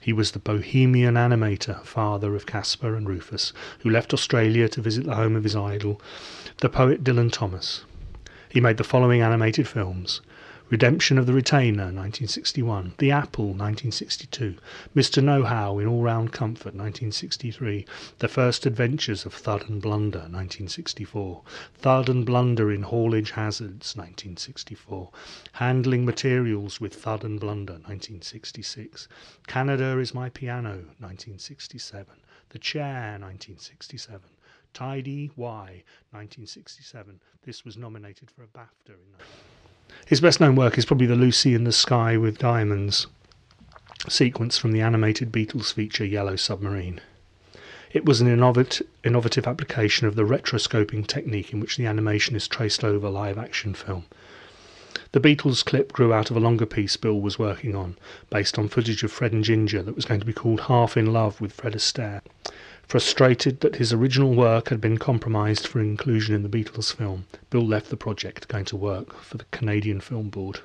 He 0.00 0.14
was 0.14 0.30
the 0.30 0.38
bohemian 0.38 1.16
animator, 1.16 1.84
father 1.84 2.34
of 2.34 2.46
Caspar 2.46 2.94
and 2.94 3.06
Rufus, 3.06 3.52
who 3.80 3.90
left 3.90 4.14
Australia 4.14 4.70
to 4.70 4.80
visit 4.80 5.04
the 5.04 5.16
home 5.16 5.36
of 5.36 5.44
his 5.44 5.54
idol, 5.54 6.00
the 6.62 6.70
poet 6.70 7.04
Dylan 7.04 7.30
Thomas. 7.30 7.84
He 8.48 8.62
made 8.62 8.78
the 8.78 8.84
following 8.84 9.20
animated 9.20 9.68
films 9.68 10.22
Redemption 10.70 11.16
of 11.16 11.24
the 11.24 11.32
Retainer, 11.32 11.84
1961. 11.84 12.92
The 12.98 13.10
Apple, 13.10 13.46
1962. 13.46 14.56
Mr. 14.94 15.24
Know 15.24 15.44
How 15.44 15.78
in 15.78 15.86
All 15.86 16.02
Round 16.02 16.30
Comfort, 16.30 16.74
1963. 16.74 17.86
The 18.18 18.28
First 18.28 18.66
Adventures 18.66 19.24
of 19.24 19.32
Thud 19.32 19.66
and 19.70 19.80
Blunder, 19.80 20.18
1964. 20.18 21.42
Thud 21.78 22.10
and 22.10 22.26
Blunder 22.26 22.70
in 22.70 22.82
Haulage 22.82 23.30
Hazards, 23.30 23.96
1964. 23.96 25.10
Handling 25.52 26.04
Materials 26.04 26.82
with 26.82 26.96
Thud 26.96 27.24
and 27.24 27.40
Blunder, 27.40 27.72
1966. 27.72 29.08
Canada 29.46 29.98
is 29.98 30.12
My 30.12 30.28
Piano, 30.28 30.84
1967. 30.98 32.14
The 32.50 32.58
Chair, 32.58 33.16
1967. 33.18 34.20
Tidy 34.74 35.30
Y, 35.34 35.82
1967. 36.10 37.20
This 37.42 37.64
was 37.64 37.78
nominated 37.78 38.30
for 38.30 38.42
a 38.42 38.46
BAFTA 38.46 38.90
in 38.90 39.16
his 40.06 40.20
best 40.20 40.40
known 40.40 40.56
work 40.56 40.76
is 40.78 40.84
probably 40.84 41.06
the 41.06 41.14
Lucy 41.14 41.54
in 41.54 41.64
the 41.64 41.72
Sky 41.72 42.16
with 42.16 42.38
Diamonds 42.38 43.06
sequence 44.08 44.56
from 44.56 44.72
the 44.72 44.80
animated 44.80 45.32
Beatles 45.32 45.72
feature 45.72 46.04
Yellow 46.04 46.36
Submarine. 46.36 47.00
It 47.92 48.04
was 48.04 48.20
an 48.20 48.28
innovative 48.28 49.46
application 49.46 50.06
of 50.06 50.14
the 50.14 50.24
rotoscoping 50.24 51.06
technique 51.06 51.52
in 51.52 51.60
which 51.60 51.76
the 51.76 51.86
animation 51.86 52.36
is 52.36 52.46
traced 52.46 52.84
over 52.84 53.08
live 53.08 53.38
action 53.38 53.74
film. 53.74 54.04
The 55.12 55.20
Beatles 55.20 55.64
clip 55.64 55.92
grew 55.92 56.12
out 56.12 56.30
of 56.30 56.36
a 56.36 56.40
longer 56.40 56.66
piece 56.66 56.96
Bill 56.96 57.18
was 57.18 57.38
working 57.38 57.74
on, 57.74 57.96
based 58.28 58.58
on 58.58 58.68
footage 58.68 59.02
of 59.02 59.10
Fred 59.10 59.32
and 59.32 59.42
Ginger 59.42 59.82
that 59.82 59.96
was 59.96 60.04
going 60.04 60.20
to 60.20 60.26
be 60.26 60.34
called 60.34 60.60
Half 60.62 60.96
in 60.98 61.12
Love 61.12 61.40
with 61.40 61.52
Fred 61.52 61.72
Astaire. 61.72 62.20
Frustrated 62.88 63.60
that 63.60 63.76
his 63.76 63.92
original 63.92 64.34
work 64.34 64.70
had 64.70 64.80
been 64.80 64.96
compromised 64.96 65.66
for 65.66 65.78
inclusion 65.78 66.34
in 66.34 66.42
the 66.42 66.48
Beatles 66.48 66.94
film, 66.94 67.26
Bill 67.50 67.66
left 67.66 67.90
the 67.90 67.98
project 67.98 68.48
going 68.48 68.64
to 68.64 68.76
work 68.76 69.14
for 69.22 69.36
the 69.36 69.44
Canadian 69.50 70.00
Film 70.00 70.30
Board. 70.30 70.60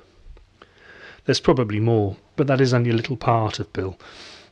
There's 1.26 1.38
probably 1.40 1.80
more, 1.80 2.16
but 2.36 2.46
that 2.46 2.62
is 2.62 2.72
only 2.72 2.88
a 2.88 2.94
little 2.94 3.18
part 3.18 3.58
of 3.58 3.70
Bill. 3.74 3.98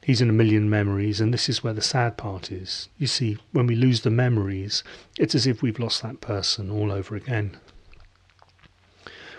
He's 0.02 0.20
in 0.20 0.28
a 0.28 0.34
million 0.34 0.68
memories, 0.68 1.18
and 1.18 1.32
this 1.32 1.48
is 1.48 1.64
where 1.64 1.72
the 1.72 1.80
sad 1.80 2.18
part 2.18 2.52
is. 2.52 2.90
You 2.98 3.06
see, 3.06 3.38
when 3.52 3.66
we 3.66 3.74
lose 3.74 4.02
the 4.02 4.10
memories, 4.10 4.84
it's 5.18 5.34
as 5.34 5.46
if 5.46 5.62
we've 5.62 5.78
lost 5.78 6.02
that 6.02 6.20
person 6.20 6.70
all 6.70 6.92
over 6.92 7.16
again. 7.16 7.56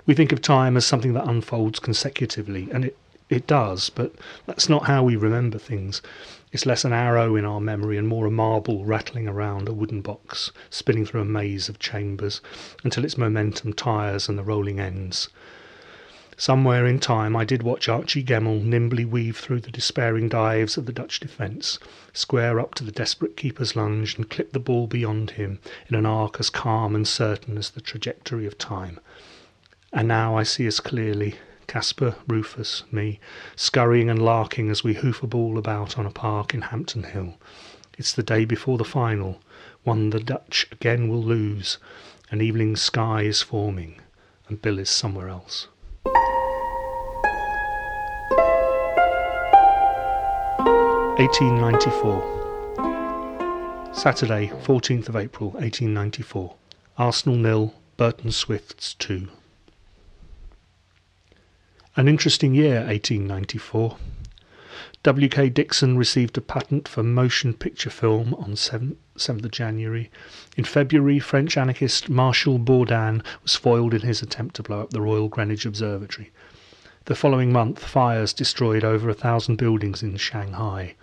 We 0.08 0.16
think 0.16 0.32
of 0.32 0.42
time 0.42 0.76
as 0.76 0.88
something 0.88 1.14
that 1.14 1.28
unfolds 1.28 1.78
consecutively, 1.78 2.68
and 2.72 2.86
it, 2.86 2.98
it 3.34 3.48
does, 3.48 3.90
but 3.90 4.14
that's 4.46 4.70
not 4.70 4.86
how 4.86 5.04
we 5.04 5.16
remember 5.16 5.58
things. 5.58 6.02
It's 6.52 6.66
less 6.66 6.86
an 6.86 6.94
arrow 6.94 7.36
in 7.36 7.46
our 7.46 7.60
memory 7.60 7.98
and 7.98 8.08
more 8.08 8.28
a 8.28 8.32
marble 8.32 8.86
rattling 8.86 9.28
around 9.28 9.68
a 9.68 9.74
wooden 9.74 10.02
box, 10.02 10.52
spinning 10.70 11.06
through 11.06 11.22
a 11.22 11.26
maze 11.26 11.68
of 11.68 11.80
chambers 11.80 12.42
until 12.84 13.04
its 13.04 13.18
momentum 13.18 13.74
tires 13.74 14.30
and 14.30 14.38
the 14.38 14.44
rolling 14.44 14.80
ends. 14.80 15.30
Somewhere 16.38 16.86
in 16.86 17.00
time 17.00 17.36
I 17.36 17.46
did 17.46 17.64
watch 17.64 17.88
Archie 17.88 18.24
Gemmill 18.24 18.64
nimbly 18.64 19.06
weave 19.06 19.38
through 19.38 19.62
the 19.62 19.72
despairing 19.72 20.30
dives 20.30 20.78
of 20.78 20.86
the 20.86 20.94
Dutch 20.94 21.20
defence, 21.20 21.80
square 22.12 22.60
up 22.60 22.76
to 22.76 22.84
the 22.84 22.92
desperate 22.92 23.38
keeper's 23.38 23.76
lunge, 23.76 24.16
and 24.18 24.30
clip 24.30 24.52
the 24.52 24.60
ball 24.60 24.88
beyond 24.88 25.32
him 25.32 25.60
in 25.90 25.96
an 25.96 26.06
arc 26.06 26.40
as 26.40 26.50
calm 26.50 26.96
and 26.96 27.08
certain 27.08 27.58
as 27.58 27.72
the 27.72 27.82
trajectory 27.82 28.46
of 28.46 28.58
time. 28.58 29.00
And 29.92 30.08
now 30.08 30.36
I 30.36 30.44
see 30.44 30.66
as 30.66 30.80
clearly 30.80 31.36
Caspar, 31.68 32.16
Rufus, 32.28 32.84
me, 32.92 33.20
scurrying 33.56 34.10
and 34.10 34.24
larking 34.24 34.70
as 34.70 34.84
we 34.84 34.96
hoof 34.96 35.24
a 35.24 35.28
ball 35.28 35.58
about 35.58 35.98
on 35.98 36.06
a 36.06 36.12
park 36.12 36.54
in 36.54 36.62
Hampton 36.62 37.04
Hill. 37.04 37.36
It's 37.98 38.14
the 38.14 38.24
day 38.24 38.46
before 38.46 38.78
the 38.78 38.84
final, 38.84 39.42
one 39.84 40.10
the 40.10 40.20
Dutch 40.20 40.68
again 40.72 41.10
will 41.10 41.24
lose. 41.24 41.78
An 42.32 42.42
evening 42.42 42.76
sky 42.76 43.22
is 43.22 43.42
forming, 43.42 44.02
and 44.48 44.62
Bill 44.62 44.80
is 44.80 44.90
somewhere 44.90 45.30
else. 45.30 45.68
Eighteen 51.20 51.62
ninety 51.62 51.92
four. 51.92 52.44
Saturday, 53.94 54.48
14th 54.48 55.08
of 55.08 55.16
April, 55.16 55.52
1894. 55.52 56.56
Arsenal 56.98 57.38
nil, 57.38 57.76
Burton 57.96 58.32
Swifts 58.32 58.96
2. 58.96 59.28
An 61.96 62.08
interesting 62.08 62.56
year, 62.56 62.80
1894. 62.88 63.98
W.K. 65.04 65.50
Dickson 65.50 65.96
received 65.96 66.36
a 66.36 66.42
patent 66.42 66.88
for 66.88 67.04
motion 67.04 67.54
picture 67.54 67.92
film 67.92 68.34
on 68.34 68.54
7th, 68.54 68.96
7th 69.16 69.46
of 69.46 69.52
January. 69.52 70.10
In 70.58 70.64
February, 70.64 71.20
French 71.20 71.56
anarchist 71.56 72.10
Martial 72.10 72.58
Bourdin 72.58 73.22
was 73.44 73.56
foiled 73.56 73.94
in 73.94 74.02
his 74.02 74.24
attempt 74.24 74.56
to 74.56 74.64
blow 74.64 74.82
up 74.82 74.90
the 74.90 75.02
Royal 75.02 75.28
Greenwich 75.28 75.68
Observatory. 75.68 76.32
The 77.06 77.14
following 77.14 77.52
month, 77.52 77.78
fires 77.78 78.34
destroyed 78.34 78.84
over 78.84 79.08
a 79.08 79.14
thousand 79.14 79.58
buildings 79.58 80.02
in 80.02 80.18
Shanghai. 80.18 80.96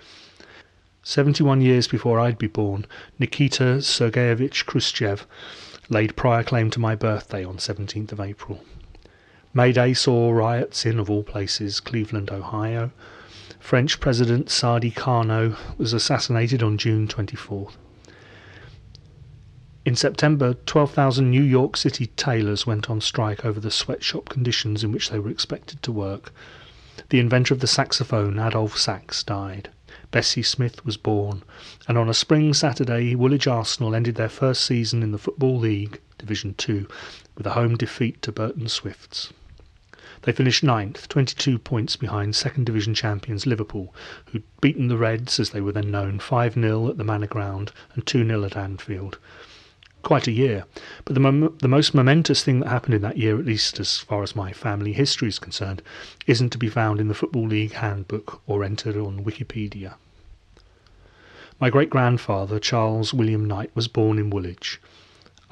Seventy 1.04 1.44
one 1.44 1.60
years 1.60 1.86
before 1.86 2.18
I'd 2.18 2.36
be 2.36 2.48
born, 2.48 2.84
Nikita 3.16 3.78
Sergeyevich 3.80 4.66
Khrushchev 4.66 5.24
laid 5.88 6.16
prior 6.16 6.42
claim 6.42 6.68
to 6.70 6.80
my 6.80 6.96
birthday 6.96 7.44
on 7.44 7.58
17th 7.58 8.10
of 8.10 8.18
April. 8.18 8.64
May 9.52 9.72
Day 9.72 9.94
saw 9.94 10.30
riots 10.30 10.86
in, 10.86 11.00
of 11.00 11.10
all 11.10 11.24
places, 11.24 11.80
Cleveland, 11.80 12.30
Ohio. 12.30 12.92
French 13.58 13.98
President 13.98 14.48
Sadi 14.48 14.92
Carnot 14.92 15.58
was 15.76 15.92
assassinated 15.92 16.62
on 16.62 16.78
June 16.78 17.08
24th. 17.08 17.72
In 19.84 19.96
September, 19.96 20.54
12,000 20.66 21.28
New 21.28 21.42
York 21.42 21.76
City 21.76 22.06
tailors 22.06 22.64
went 22.64 22.88
on 22.88 23.00
strike 23.00 23.44
over 23.44 23.58
the 23.58 23.72
sweatshop 23.72 24.28
conditions 24.28 24.84
in 24.84 24.92
which 24.92 25.10
they 25.10 25.18
were 25.18 25.30
expected 25.30 25.82
to 25.82 25.90
work. 25.90 26.32
The 27.08 27.18
inventor 27.18 27.52
of 27.52 27.58
the 27.58 27.66
saxophone, 27.66 28.38
Adolphe 28.38 28.78
Sax, 28.78 29.24
died. 29.24 29.68
Bessie 30.12 30.44
Smith 30.44 30.84
was 30.84 30.96
born, 30.96 31.42
and 31.88 31.98
on 31.98 32.08
a 32.08 32.14
spring 32.14 32.54
Saturday, 32.54 33.16
Woolwich 33.16 33.48
Arsenal 33.48 33.96
ended 33.96 34.14
their 34.14 34.28
first 34.28 34.64
season 34.64 35.02
in 35.02 35.10
the 35.10 35.18
Football 35.18 35.58
League, 35.58 36.00
Division 36.18 36.54
Two, 36.54 36.86
with 37.34 37.48
a 37.48 37.54
home 37.54 37.76
defeat 37.76 38.22
to 38.22 38.30
Burton 38.30 38.68
Swifts. 38.68 39.32
They 40.22 40.32
finished 40.32 40.64
ninth, 40.64 41.08
22 41.08 41.58
points 41.58 41.96
behind 41.96 42.34
second 42.34 42.64
division 42.64 42.94
champions 42.94 43.46
Liverpool, 43.46 43.94
who'd 44.26 44.42
beaten 44.60 44.88
the 44.88 44.96
Reds, 44.96 45.38
as 45.38 45.50
they 45.50 45.60
were 45.60 45.72
then 45.72 45.90
known, 45.90 46.18
5 46.18 46.54
0 46.54 46.88
at 46.88 46.96
the 46.96 47.04
Manor 47.04 47.26
Ground 47.26 47.72
and 47.94 48.06
2 48.06 48.26
0 48.26 48.44
at 48.44 48.56
Anfield. 48.56 49.18
Quite 50.02 50.26
a 50.26 50.32
year. 50.32 50.64
But 51.04 51.14
the, 51.14 51.20
mom- 51.20 51.56
the 51.60 51.68
most 51.68 51.94
momentous 51.94 52.42
thing 52.42 52.60
that 52.60 52.68
happened 52.68 52.94
in 52.94 53.02
that 53.02 53.18
year, 53.18 53.38
at 53.38 53.44
least 53.44 53.78
as 53.78 53.98
far 53.98 54.22
as 54.22 54.34
my 54.34 54.52
family 54.52 54.92
history 54.92 55.28
is 55.28 55.38
concerned, 55.38 55.82
isn't 56.26 56.50
to 56.50 56.58
be 56.58 56.68
found 56.68 57.00
in 57.00 57.08
the 57.08 57.14
Football 57.14 57.46
League 57.46 57.74
handbook 57.74 58.42
or 58.46 58.64
entered 58.64 58.96
on 58.96 59.24
Wikipedia. 59.24 59.94
My 61.60 61.68
great 61.68 61.90
grandfather, 61.90 62.58
Charles 62.58 63.12
William 63.12 63.44
Knight, 63.44 63.70
was 63.74 63.86
born 63.86 64.18
in 64.18 64.30
Woolwich. 64.30 64.80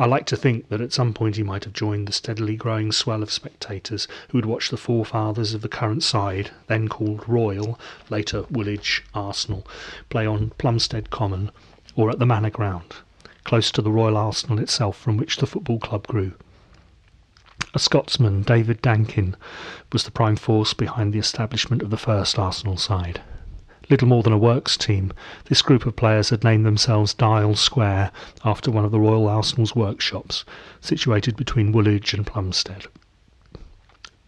I 0.01 0.07
like 0.07 0.27
to 0.27 0.37
think 0.37 0.69
that 0.69 0.81
at 0.81 0.93
some 0.93 1.13
point 1.13 1.35
he 1.35 1.43
might 1.43 1.65
have 1.65 1.73
joined 1.73 2.07
the 2.07 2.13
steadily 2.13 2.55
growing 2.55 2.93
swell 2.93 3.21
of 3.21 3.33
spectators 3.33 4.07
who 4.29 4.39
would 4.39 4.47
watch 4.47 4.71
the 4.71 4.77
forefathers 4.77 5.55
of 5.55 5.61
the 5.61 5.69
current 5.69 6.05
side, 6.05 6.53
then 6.69 6.87
called 6.87 7.29
Royal, 7.29 7.81
later 8.09 8.45
Woolwich 8.49 9.03
Arsenal, 9.13 9.67
play 10.09 10.25
on 10.25 10.51
Plumstead 10.51 11.11
Common 11.11 11.51
or 11.97 12.11
at 12.11 12.21
the 12.21 12.27
Manor 12.27 12.51
Ground. 12.51 12.95
close 13.43 13.73
to 13.73 13.83
the 13.83 13.91
Royal 13.91 14.17
Arsenal 14.17 14.61
itself 14.61 14.97
from 14.97 15.17
which 15.17 15.39
the 15.39 15.47
football 15.47 15.81
club 15.81 16.07
grew. 16.07 16.35
A 17.75 17.79
Scotsman, 17.79 18.43
David 18.43 18.81
Danskin, 18.83 19.35
was 19.91 20.05
the 20.05 20.11
prime 20.11 20.37
force 20.37 20.75
behind 20.75 21.13
the 21.13 21.19
establishment 21.19 21.83
of 21.83 21.91
the 21.91 21.97
first 21.97 22.39
Arsenal 22.39 22.77
side. 22.77 23.21
Little 23.91 24.09
more 24.09 24.23
than 24.23 24.33
a 24.33 24.39
works 24.39 24.77
team, 24.77 25.13
this 25.47 25.63
group 25.63 25.87
of 25.87 25.97
players 25.97 26.31
had 26.31 26.45
named 26.45 26.67
themselves 26.67 27.15
Dial 27.15 27.55
Square 27.55 28.11
after 28.45 28.71
one 28.71 28.85
of 28.85 28.91
the 28.91 29.01
Royal 29.01 29.29
Arsenal's 29.29 29.75
workshops, 29.75 30.45
situated 30.81 31.37
between 31.37 31.73
Woolwich 31.73 32.13
and 32.15 32.27
Plumstead 32.27 32.87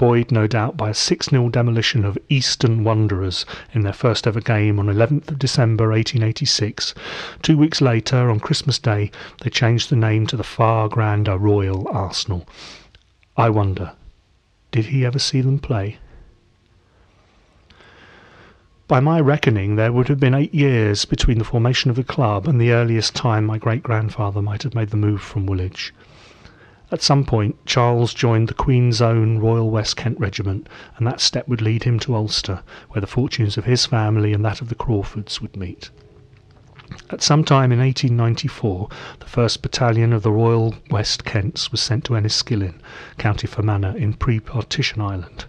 buoyed 0.01 0.33
no 0.33 0.47
doubt 0.47 0.79
by 0.79 0.89
a 0.89 0.95
6 0.95 1.27
0 1.29 1.51
demolition 1.51 2.07
of 2.07 2.17
Eastern 2.31 2.83
Wanderers 2.85 3.45
in 3.75 3.83
their 3.83 3.93
first 3.93 4.27
ever 4.27 4.41
game 4.41 4.79
on 4.79 4.87
11th 4.87 5.29
of 5.29 5.39
December 5.39 5.91
1886. 5.91 6.95
Two 7.43 7.59
weeks 7.59 7.83
later, 7.83 8.31
on 8.31 8.41
Christmas 8.41 8.79
Day, 8.79 9.11
they 9.43 9.51
changed 9.51 9.91
the 9.91 9.97
name 9.97 10.27
to 10.29 10.39
the 10.39 10.43
far 10.43 10.89
grander 10.89 11.37
Royal 11.37 11.87
Arsenal. 11.89 12.49
I 13.37 13.51
wonder, 13.51 13.93
did 14.73 14.87
he 14.87 15.05
ever 15.05 15.19
see 15.19 15.43
them 15.43 15.59
play? 15.59 15.99
By 18.91 18.99
my 18.99 19.21
reckoning, 19.21 19.77
there 19.77 19.93
would 19.93 20.09
have 20.09 20.19
been 20.19 20.35
eight 20.35 20.53
years 20.53 21.05
between 21.05 21.39
the 21.39 21.45
formation 21.45 21.91
of 21.91 21.97
the 21.97 22.03
club 22.03 22.49
and 22.49 22.61
the 22.61 22.73
earliest 22.73 23.15
time 23.15 23.45
my 23.45 23.57
great 23.57 23.85
grandfather 23.85 24.43
might 24.43 24.65
have 24.65 24.75
made 24.75 24.91
the 24.91 24.97
move 24.97 25.23
from 25.23 25.47
Woolwich. 25.47 25.95
At 26.91 27.01
some 27.01 27.25
point, 27.25 27.55
Charles 27.65 28.13
joined 28.13 28.49
the 28.49 28.55
Queen's 28.55 29.01
Own 29.01 29.39
Royal 29.39 29.71
West 29.71 29.97
Kent 29.97 30.19
Regiment, 30.19 30.69
and 30.97 31.07
that 31.07 31.21
step 31.21 31.47
would 31.47 31.63
lead 31.63 31.85
him 31.85 32.01
to 32.01 32.17
Ulster, 32.17 32.65
where 32.89 33.01
the 33.01 33.07
fortunes 33.07 33.57
of 33.57 33.65
his 33.65 33.87
family 33.87 34.33
and 34.33 34.45
that 34.45 34.61
of 34.61 34.71
the 34.71 34.75
Crawfords 34.75 35.41
would 35.41 35.57
meet. 35.57 35.91
At 37.11 37.23
some 37.23 37.45
time 37.45 37.71
in 37.71 37.79
1894, 37.79 38.89
the 39.21 39.27
1st 39.27 39.63
Battalion 39.63 40.13
of 40.13 40.25
the 40.25 40.33
Royal 40.33 40.75
West 40.91 41.25
Kents 41.25 41.71
was 41.71 41.81
sent 41.81 42.07
to 42.07 42.15
Enniskillen, 42.15 42.81
County 43.19 43.47
Fermanagh, 43.47 43.95
in 43.95 44.15
pre 44.15 44.41
partition 44.41 45.01
Ireland. 45.01 45.45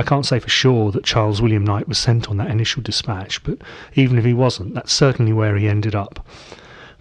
I 0.00 0.02
can't 0.02 0.24
say 0.24 0.38
for 0.38 0.48
sure 0.48 0.90
that 0.92 1.04
Charles 1.04 1.42
William 1.42 1.62
Knight 1.62 1.86
was 1.86 1.98
sent 1.98 2.30
on 2.30 2.38
that 2.38 2.50
initial 2.50 2.82
dispatch, 2.82 3.44
but 3.44 3.58
even 3.94 4.16
if 4.16 4.24
he 4.24 4.32
wasn't, 4.32 4.72
that's 4.72 4.94
certainly 4.94 5.34
where 5.34 5.58
he 5.58 5.68
ended 5.68 5.94
up. 5.94 6.26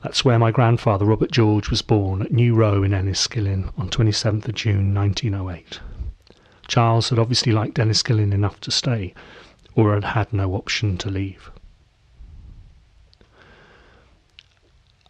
That's 0.03 0.25
where 0.25 0.37
my 0.37 0.51
grandfather, 0.51 1.05
Robert 1.05 1.31
George, 1.31 1.69
was 1.69 1.81
born 1.81 2.21
at 2.21 2.33
New 2.33 2.53
Row 2.55 2.83
in 2.83 2.91
Enniskillen 2.91 3.71
on 3.77 3.89
27th 3.89 4.49
of 4.49 4.53
June 4.53 4.93
1908. 4.93 5.79
Charles 6.67 7.07
had 7.07 7.19
obviously 7.19 7.53
liked 7.53 7.77
Enniskillen 7.77 8.33
enough 8.33 8.59
to 8.59 8.69
stay, 8.69 9.13
or 9.75 9.93
had 9.93 10.03
had 10.03 10.33
no 10.33 10.53
option 10.53 10.97
to 10.97 11.09
leave. 11.09 11.51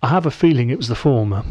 I 0.03 0.10
have 0.10 0.27
a 0.27 0.31
feeling 0.31 0.69
it 0.69 0.77
was 0.77 0.89
the 0.89 0.96
former. 0.96 1.43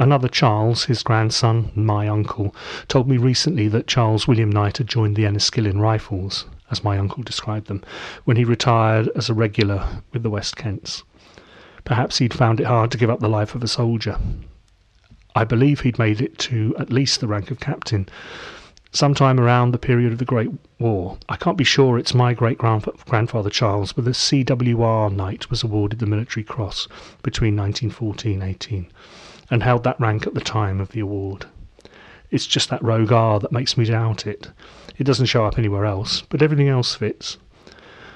Another 0.00 0.28
Charles, 0.28 0.84
his 0.84 1.02
grandson, 1.02 1.72
and 1.74 1.84
my 1.84 2.06
uncle, 2.06 2.54
told 2.86 3.08
me 3.08 3.16
recently 3.16 3.66
that 3.66 3.88
Charles 3.88 4.28
William 4.28 4.48
Knight 4.48 4.78
had 4.78 4.86
joined 4.86 5.16
the 5.16 5.24
Enniskillen 5.24 5.80
Rifles, 5.80 6.46
as 6.70 6.84
my 6.84 6.96
uncle 6.96 7.24
described 7.24 7.66
them, 7.66 7.82
when 8.24 8.36
he 8.36 8.44
retired 8.44 9.08
as 9.16 9.28
a 9.28 9.34
regular 9.34 10.02
with 10.12 10.22
the 10.22 10.30
West 10.30 10.54
Kents. 10.54 11.02
Perhaps 11.84 12.18
he'd 12.18 12.32
found 12.32 12.60
it 12.60 12.66
hard 12.66 12.92
to 12.92 12.96
give 12.96 13.10
up 13.10 13.18
the 13.18 13.28
life 13.28 13.56
of 13.56 13.64
a 13.64 13.66
soldier. 13.66 14.20
I 15.34 15.42
believe 15.42 15.80
he'd 15.80 15.98
made 15.98 16.20
it 16.20 16.38
to 16.38 16.76
at 16.78 16.92
least 16.92 17.18
the 17.18 17.26
rank 17.26 17.50
of 17.50 17.58
captain, 17.58 18.08
sometime 18.92 19.40
around 19.40 19.72
the 19.72 19.78
period 19.78 20.12
of 20.12 20.18
the 20.18 20.24
Great 20.24 20.50
War. 20.78 21.18
I 21.28 21.34
can't 21.34 21.58
be 21.58 21.64
sure 21.64 21.98
it's 21.98 22.14
my 22.14 22.34
great 22.34 22.58
grandfather 22.58 23.50
Charles, 23.50 23.92
but 23.92 24.04
the 24.04 24.12
CWR 24.12 25.12
Knight 25.12 25.50
was 25.50 25.64
awarded 25.64 25.98
the 25.98 26.06
Military 26.06 26.44
Cross 26.44 26.86
between 27.24 27.56
1914 27.56 28.42
18 28.42 28.92
and 29.50 29.62
held 29.62 29.84
that 29.84 30.00
rank 30.00 30.26
at 30.26 30.34
the 30.34 30.40
time 30.40 30.80
of 30.80 30.90
the 30.90 31.00
award. 31.00 31.46
It's 32.30 32.46
just 32.46 32.68
that 32.70 32.82
rogue 32.82 33.12
R 33.12 33.40
that 33.40 33.52
makes 33.52 33.76
me 33.76 33.84
doubt 33.86 34.26
it. 34.26 34.50
It 34.98 35.04
doesn't 35.04 35.26
show 35.26 35.46
up 35.46 35.58
anywhere 35.58 35.86
else, 35.86 36.22
but 36.22 36.42
everything 36.42 36.68
else 36.68 36.94
fits. 36.94 37.38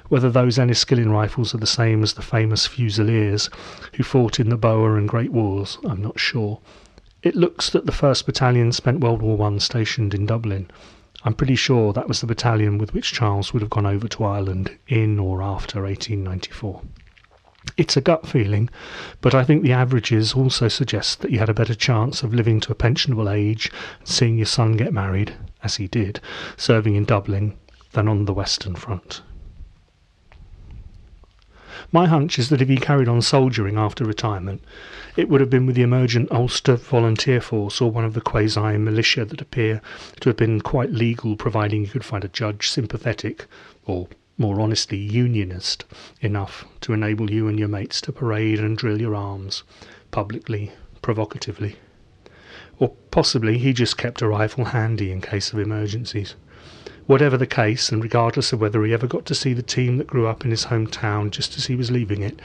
Whether 0.08 0.30
those 0.30 0.58
Enniskillen 0.58 1.10
rifles 1.10 1.54
are 1.54 1.58
the 1.58 1.66
same 1.66 2.02
as 2.02 2.12
the 2.12 2.22
famous 2.22 2.66
Fusiliers 2.66 3.48
who 3.94 4.02
fought 4.02 4.38
in 4.38 4.50
the 4.50 4.58
Boer 4.58 4.98
and 4.98 5.08
Great 5.08 5.32
Wars, 5.32 5.78
I'm 5.84 6.02
not 6.02 6.20
sure. 6.20 6.60
It 7.22 7.36
looks 7.36 7.70
that 7.70 7.86
the 7.86 7.92
1st 7.92 8.26
Battalion 8.26 8.72
spent 8.72 9.00
World 9.00 9.22
War 9.22 9.50
I 9.50 9.56
stationed 9.58 10.12
in 10.12 10.26
Dublin. 10.26 10.70
I'm 11.24 11.34
pretty 11.34 11.54
sure 11.54 11.92
that 11.92 12.08
was 12.08 12.20
the 12.20 12.26
battalion 12.26 12.78
with 12.78 12.92
which 12.92 13.12
Charles 13.12 13.52
would 13.52 13.62
have 13.62 13.70
gone 13.70 13.86
over 13.86 14.08
to 14.08 14.24
Ireland 14.24 14.76
in 14.88 15.20
or 15.20 15.40
after 15.40 15.82
1894. 15.84 16.82
It's 17.76 17.96
a 17.96 18.00
gut 18.00 18.26
feeling, 18.26 18.68
but 19.20 19.34
I 19.34 19.44
think 19.44 19.62
the 19.62 19.72
averages 19.72 20.34
also 20.34 20.68
suggest 20.68 21.20
that 21.20 21.30
you 21.30 21.38
had 21.38 21.48
a 21.48 21.54
better 21.54 21.74
chance 21.74 22.22
of 22.22 22.34
living 22.34 22.60
to 22.60 22.72
a 22.72 22.76
pensionable 22.76 23.32
age 23.32 23.70
and 24.00 24.08
seeing 24.08 24.36
your 24.36 24.46
son 24.46 24.72
get 24.76 24.92
married, 24.92 25.34
as 25.62 25.76
he 25.76 25.88
did, 25.88 26.20
serving 26.56 26.96
in 26.96 27.04
Dublin, 27.04 27.56
than 27.92 28.08
on 28.08 28.24
the 28.24 28.34
Western 28.34 28.74
Front. 28.74 29.22
My 31.90 32.06
hunch 32.06 32.38
is 32.38 32.48
that 32.48 32.62
if 32.62 32.68
he 32.68 32.76
carried 32.76 33.08
on 33.08 33.20
soldiering 33.20 33.76
after 33.76 34.04
retirement, 34.04 34.62
it 35.16 35.28
would 35.28 35.40
have 35.40 35.50
been 35.50 35.66
with 35.66 35.76
the 35.76 35.82
emergent 35.82 36.32
Ulster 36.32 36.76
Volunteer 36.76 37.40
Force 37.40 37.80
or 37.80 37.90
one 37.90 38.04
of 38.04 38.14
the 38.14 38.20
quasi 38.20 38.78
militia 38.78 39.24
that 39.26 39.42
appear 39.42 39.82
to 40.20 40.28
have 40.30 40.36
been 40.36 40.60
quite 40.60 40.90
legal, 40.90 41.36
providing 41.36 41.82
you 41.82 41.88
could 41.88 42.04
find 42.04 42.24
a 42.24 42.28
judge 42.28 42.70
sympathetic, 42.70 43.46
or 43.84 44.08
more 44.38 44.60
honestly, 44.60 44.98
unionist, 44.98 45.84
enough 46.20 46.64
to 46.80 46.92
enable 46.92 47.30
you 47.30 47.48
and 47.48 47.58
your 47.58 47.68
mates 47.68 48.00
to 48.00 48.12
parade 48.12 48.58
and 48.58 48.76
drill 48.76 49.00
your 49.00 49.14
arms, 49.14 49.62
publicly, 50.10 50.72
provocatively. 51.02 51.76
Or 52.78 52.90
possibly 53.10 53.58
he 53.58 53.72
just 53.72 53.96
kept 53.96 54.22
a 54.22 54.28
rifle 54.28 54.66
handy 54.66 55.12
in 55.12 55.20
case 55.20 55.52
of 55.52 55.58
emergencies. 55.58 56.34
Whatever 57.06 57.36
the 57.36 57.46
case, 57.46 57.90
and 57.90 58.02
regardless 58.02 58.52
of 58.52 58.60
whether 58.60 58.84
he 58.84 58.94
ever 58.94 59.06
got 59.06 59.26
to 59.26 59.34
see 59.34 59.52
the 59.52 59.62
team 59.62 59.98
that 59.98 60.06
grew 60.06 60.26
up 60.26 60.44
in 60.44 60.50
his 60.50 60.66
hometown 60.66 61.30
just 61.30 61.56
as 61.56 61.66
he 61.66 61.76
was 61.76 61.90
leaving 61.90 62.22
it, 62.22 62.40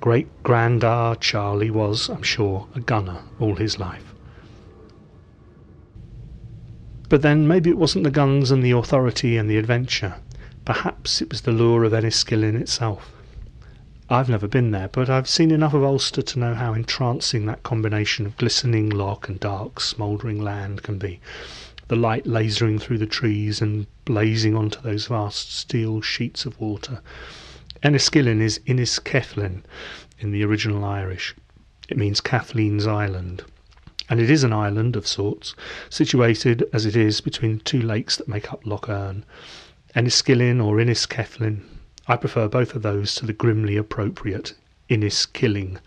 great 0.00 0.28
grandar 0.42 1.16
Charlie 1.16 1.70
was, 1.70 2.08
I'm 2.08 2.22
sure, 2.22 2.68
a 2.74 2.80
gunner 2.80 3.22
all 3.40 3.56
his 3.56 3.78
life. 3.78 4.14
But 7.08 7.22
then 7.22 7.48
maybe 7.48 7.70
it 7.70 7.78
wasn't 7.78 8.04
the 8.04 8.10
guns 8.10 8.50
and 8.50 8.62
the 8.62 8.72
authority 8.72 9.36
and 9.36 9.48
the 9.48 9.56
adventure. 9.56 10.16
Perhaps 10.64 11.20
it 11.20 11.30
was 11.30 11.42
the 11.42 11.52
lure 11.52 11.84
of 11.84 11.92
Enniskillen 11.92 12.58
itself. 12.58 13.12
I've 14.08 14.30
never 14.30 14.48
been 14.48 14.70
there, 14.70 14.88
but 14.88 15.10
I've 15.10 15.28
seen 15.28 15.50
enough 15.50 15.74
of 15.74 15.84
Ulster 15.84 16.22
to 16.22 16.38
know 16.38 16.54
how 16.54 16.72
entrancing 16.72 17.46
that 17.46 17.62
combination 17.62 18.24
of 18.24 18.36
glistening 18.36 18.88
loch 18.88 19.28
and 19.28 19.38
dark, 19.38 19.80
smouldering 19.80 20.40
land 20.42 20.82
can 20.82 20.98
be 20.98 21.20
the 21.88 21.96
light 21.96 22.24
lasering 22.24 22.80
through 22.80 22.98
the 22.98 23.06
trees 23.06 23.60
and 23.60 23.86
blazing 24.06 24.56
onto 24.56 24.80
those 24.80 25.06
vast 25.06 25.54
steel 25.54 26.00
sheets 26.00 26.46
of 26.46 26.58
water. 26.58 27.00
Enniskillen 27.82 28.40
is 28.40 28.60
Inniskefflin 28.66 29.62
in 30.18 30.32
the 30.32 30.44
original 30.44 30.84
Irish. 30.84 31.34
It 31.90 31.98
means 31.98 32.22
Kathleen's 32.22 32.86
Island. 32.86 33.44
And 34.08 34.20
it 34.20 34.30
is 34.30 34.44
an 34.44 34.52
island 34.52 34.96
of 34.96 35.06
sorts, 35.06 35.54
situated 35.90 36.64
as 36.72 36.86
it 36.86 36.96
is 36.96 37.20
between 37.20 37.60
two 37.60 37.82
lakes 37.82 38.16
that 38.16 38.28
make 38.28 38.50
up 38.52 38.64
Lough 38.64 38.80
Erne. 38.88 39.24
Enniskillen 39.94 40.60
or 40.60 40.76
Inniskefflin. 40.78 41.60
I 42.08 42.16
prefer 42.16 42.48
both 42.48 42.74
of 42.74 42.82
those 42.82 43.14
to 43.14 43.26
the 43.26 43.32
grimly 43.32 43.76
appropriate 43.76 44.54
Inniskilling. 44.90 45.78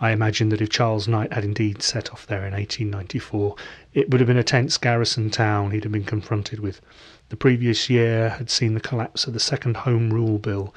I 0.00 0.12
imagine 0.12 0.48
that 0.48 0.62
if 0.62 0.70
Charles 0.70 1.06
Knight 1.06 1.34
had 1.34 1.44
indeed 1.44 1.82
set 1.82 2.10
off 2.10 2.26
there 2.26 2.46
in 2.46 2.54
1894, 2.54 3.54
it 3.92 4.10
would 4.10 4.20
have 4.20 4.28
been 4.28 4.38
a 4.38 4.42
tense 4.42 4.78
garrison 4.78 5.28
town 5.28 5.72
he'd 5.72 5.84
have 5.84 5.92
been 5.92 6.04
confronted 6.04 6.60
with. 6.60 6.80
The 7.28 7.36
previous 7.36 7.90
year 7.90 8.30
had 8.30 8.48
seen 8.48 8.72
the 8.72 8.80
collapse 8.80 9.26
of 9.26 9.34
the 9.34 9.40
second 9.40 9.76
Home 9.78 10.10
Rule 10.10 10.38
Bill. 10.38 10.74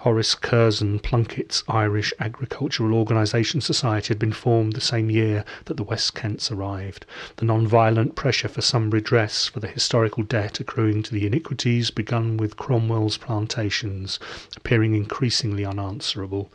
Horace 0.00 0.34
Curzon 0.34 0.98
Plunkett's 0.98 1.62
Irish 1.68 2.14
Agricultural 2.18 2.94
Organisation 2.94 3.60
Society 3.60 4.08
had 4.08 4.18
been 4.18 4.32
formed 4.32 4.72
the 4.72 4.80
same 4.80 5.10
year 5.10 5.44
that 5.66 5.76
the 5.76 5.82
West 5.82 6.14
Kents 6.14 6.50
arrived. 6.50 7.04
The 7.36 7.44
non-violent 7.44 8.14
pressure 8.14 8.48
for 8.48 8.62
some 8.62 8.88
redress 8.88 9.46
for 9.46 9.60
the 9.60 9.68
historical 9.68 10.22
debt 10.22 10.58
accruing 10.58 11.02
to 11.02 11.12
the 11.12 11.26
iniquities 11.26 11.90
begun 11.90 12.38
with 12.38 12.56
Cromwell's 12.56 13.18
plantations 13.18 14.18
appearing 14.56 14.94
increasingly 14.94 15.66
unanswerable 15.66 16.50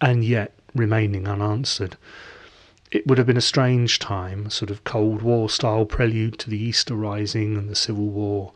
and 0.00 0.24
yet 0.24 0.54
remaining 0.74 1.28
unanswered. 1.28 1.98
It 2.90 3.06
would 3.06 3.18
have 3.18 3.26
been 3.26 3.36
a 3.36 3.42
strange 3.42 3.98
time, 3.98 4.46
a 4.46 4.50
sort 4.50 4.70
of 4.70 4.84
Cold 4.84 5.20
War 5.20 5.50
style 5.50 5.84
prelude 5.84 6.38
to 6.38 6.48
the 6.48 6.62
Easter 6.62 6.94
Rising 6.94 7.58
and 7.58 7.68
the 7.68 7.76
Civil 7.76 8.06
War, 8.06 8.54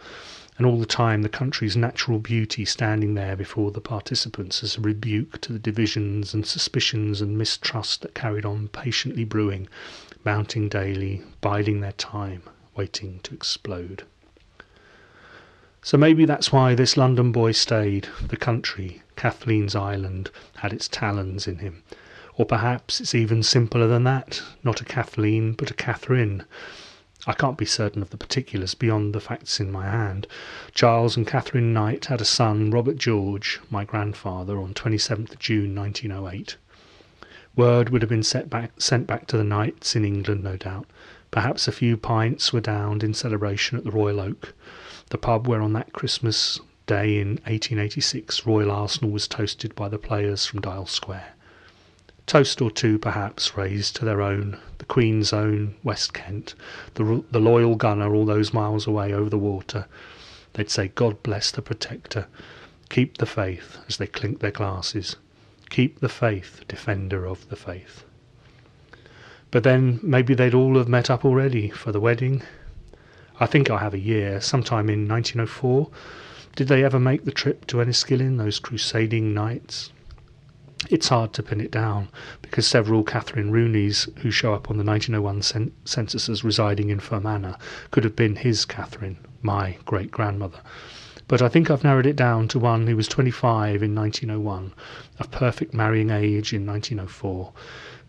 and 0.57 0.67
all 0.67 0.79
the 0.79 0.87
time 0.87 1.23
the 1.23 1.29
country's 1.29 1.77
natural 1.77 2.19
beauty 2.19 2.65
standing 2.65 3.15
there 3.15 3.37
before 3.37 3.71
the 3.71 3.81
participants 3.81 4.63
as 4.63 4.77
a 4.77 4.81
rebuke 4.81 5.41
to 5.41 5.53
the 5.53 5.59
divisions 5.59 6.33
and 6.33 6.47
suspicions 6.47 7.21
and 7.21 7.37
mistrust 7.37 8.03
that 8.03 8.15
carried 8.15 8.45
on 8.45 8.69
patiently 8.69 9.25
brewing, 9.25 9.69
mounting 10.25 10.69
daily, 10.69 11.23
biding 11.41 11.81
their 11.81 11.93
time, 11.93 12.43
waiting 12.77 13.21
to 13.25 13.35
explode. 13.35 14.05
So 15.83 15.99
maybe 15.99 16.25
that's 16.25 16.51
why 16.51 16.75
this 16.75 16.97
London 16.97 17.31
boy 17.31 17.53
stayed. 17.53 18.09
The 18.27 18.39
country, 18.39 19.03
Kathleen's 19.17 19.75
Island, 19.75 20.31
had 20.57 20.73
its 20.73 20.89
talons 20.89 21.47
in 21.47 21.59
him. 21.59 21.83
Or 22.37 22.47
perhaps 22.47 23.01
it's 23.01 23.15
even 23.15 23.43
simpler 23.43 23.87
than 23.87 24.05
that. 24.05 24.43
Not 24.63 24.81
a 24.81 24.85
Kathleen, 24.85 25.53
but 25.53 25.71
a 25.71 25.75
Catherine. 25.75 26.45
I 27.27 27.33
can't 27.33 27.57
be 27.57 27.65
certain 27.65 28.03
of 28.03 28.11
the 28.11 28.19
particulars 28.19 28.75
beyond 28.75 29.15
the 29.15 29.21
facts 29.21 29.59
in 29.59 29.73
my 29.73 29.87
hand. 29.87 30.27
Charles 30.75 31.17
and 31.17 31.27
Catherine 31.27 31.73
Knight 31.73 32.07
had 32.07 32.21
a 32.21 32.25
son, 32.25 32.71
Robert 32.71 32.99
George, 32.99 33.61
my 33.71 33.85
grandfather, 33.85 34.59
on 34.59 34.75
27th 34.75 35.39
June 35.39 35.75
1908. 35.75 36.57
Word 37.57 37.89
would 37.89 38.03
have 38.03 38.11
been 38.11 38.25
back, 38.49 38.73
sent 38.79 39.07
back 39.07 39.27
to 39.29 39.39
the 39.39 39.45
Knights 39.45 39.97
in 39.97 40.05
England, 40.05 40.45
no 40.45 40.57
doubt. 40.57 40.87
Perhaps 41.31 41.67
a 41.67 41.73
few 41.73 41.97
pints 41.97 42.53
were 42.53 42.61
downed 42.61 43.03
in 43.03 43.15
celebration 43.15 43.79
at 43.79 43.85
the 43.85 43.91
Royal 43.91 44.21
Oak, 44.21 44.53
the 45.11 45.19
pub 45.19 45.47
where 45.47 45.63
on 45.63 45.73
that 45.73 45.93
Christmas 45.93 46.61
day 46.87 47.19
in 47.19 47.29
1886 47.45 48.45
Royal 48.45 48.71
Arsenal 48.71 49.11
was 49.11 49.27
toasted 49.27 49.75
by 49.75 49.89
the 49.89 49.99
players 49.99 50.45
from 50.45 50.61
Dial 50.61 50.87
Square. 50.87 51.34
Toast 52.27 52.63
or 52.63 52.71
two, 52.71 52.99
perhaps, 52.99 53.57
raised 53.57 53.97
to 53.97 54.05
their 54.05 54.23
own, 54.23 54.59
the 54.79 54.87
Queen's 54.87 55.33
own 55.33 55.75
West 55.83 56.15
Kent, 56.15 56.55
the, 56.95 57.23
the 57.31 57.39
loyal 57.39 57.77
gunner 57.77 58.15
all 58.15 58.25
those 58.25 58.55
miles 58.55 58.87
away 58.87 59.13
over 59.13 59.29
the 59.29 59.39
water. 59.39 59.87
They'd 60.55 60.71
say, 60.71 60.89
God 60.89 61.23
bless 61.23 61.51
the 61.51 61.61
Protector. 61.61 62.27
Keep 62.89 63.19
the 63.19 63.27
faith 63.27 63.79
as 63.89 63.99
they 63.99 64.07
clink 64.07 64.41
their 64.41 64.51
glasses. 64.51 65.17
Keep 65.69 66.01
the 66.01 66.09
faith, 66.09 66.63
defender 66.69 67.27
of 67.27 67.49
the 67.51 67.57
faith. 67.57 68.05
But 69.51 69.63
then 69.63 70.01
maybe 70.03 70.35
they'd 70.35 70.55
all 70.55 70.79
have 70.79 70.89
met 70.89 71.11
up 71.11 71.25
already 71.25 71.69
for 71.69 71.93
the 71.93 72.01
wedding. 72.01 72.43
I 73.39 73.47
think 73.47 73.69
I 73.71 73.79
have 73.79 73.95
a 73.95 73.99
year, 73.99 74.41
sometime 74.41 74.89
in 74.89 75.07
1904. 75.09 75.91
Did 76.57 76.69
they 76.69 76.85
ever 76.85 77.01
make 77.01 77.25
the 77.25 77.33
trip 77.33 77.67
to 77.67 77.79
Enniskillen, 77.79 78.39
those 78.39 78.59
crusading 78.59 79.35
knights? 79.35 79.91
It's 80.91 81.09
hard 81.09 81.33
to 81.33 81.43
pin 81.43 81.63
it 81.63 81.71
down 81.71 82.09
because 82.43 82.67
several 82.67 83.05
Catherine 83.05 83.51
Rooneys 83.51 84.07
who 84.19 84.31
show 84.31 84.53
up 84.53 84.71
on 84.71 84.77
the 84.77 84.85
1901 84.85 85.41
cen- 85.41 85.73
census 85.87 86.29
as 86.29 86.45
residing 86.45 86.91
in 86.91 87.01
Fermanagh 87.01 87.57
could 87.91 88.05
have 88.05 88.15
been 88.15 88.37
his 88.37 88.67
Catherine, 88.67 89.17
my 89.41 89.79
great 89.87 90.11
grandmother. 90.11 90.61
But 91.27 91.41
I 91.41 91.49
think 91.49 91.71
I've 91.71 91.85
narrowed 91.85 92.05
it 92.05 92.17
down 92.17 92.49
to 92.49 92.59
one 92.59 92.87
who 92.87 92.97
was 92.97 93.09
25 93.09 93.83
in 93.83 93.95
1901, 93.95 94.75
of 95.19 95.31
perfect 95.31 95.73
marrying 95.73 96.11
age 96.11 96.53
in 96.53 96.67
1904, 96.67 97.53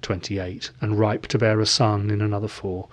28, 0.01 0.71
and 0.81 0.99
ripe 0.99 1.27
to 1.27 1.37
bear 1.37 1.61
a 1.61 1.65
son 1.65 2.11
in 2.11 2.21
another 2.21 2.49
four. 2.49 2.89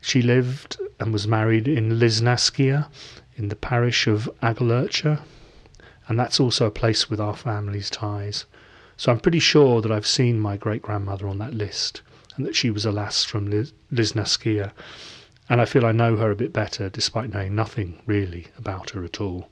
She 0.00 0.22
lived 0.22 0.76
and 1.00 1.12
was 1.12 1.26
married 1.26 1.66
in 1.66 1.98
Lisnaskea, 1.98 2.86
in 3.34 3.48
the 3.48 3.56
parish 3.56 4.06
of 4.06 4.30
Aghalurcher, 4.40 5.22
and 6.06 6.16
that's 6.16 6.38
also 6.38 6.66
a 6.66 6.70
place 6.70 7.10
with 7.10 7.20
our 7.20 7.34
family's 7.34 7.90
ties. 7.90 8.44
So 8.98 9.12
I'm 9.12 9.20
pretty 9.20 9.38
sure 9.38 9.80
that 9.80 9.92
I've 9.92 10.08
seen 10.08 10.40
my 10.40 10.56
great 10.56 10.82
grandmother 10.82 11.28
on 11.28 11.38
that 11.38 11.54
list, 11.54 12.02
and 12.36 12.44
that 12.44 12.56
she 12.56 12.68
was 12.68 12.84
a 12.84 12.90
lass 12.90 13.22
from 13.24 13.48
Lisnaskea, 13.92 14.72
and 15.48 15.60
I 15.60 15.66
feel 15.66 15.86
I 15.86 15.92
know 15.92 16.16
her 16.16 16.32
a 16.32 16.36
bit 16.36 16.52
better, 16.52 16.88
despite 16.88 17.32
knowing 17.32 17.54
nothing 17.54 18.02
really 18.06 18.48
about 18.58 18.90
her 18.90 19.04
at 19.04 19.20
all. 19.20 19.48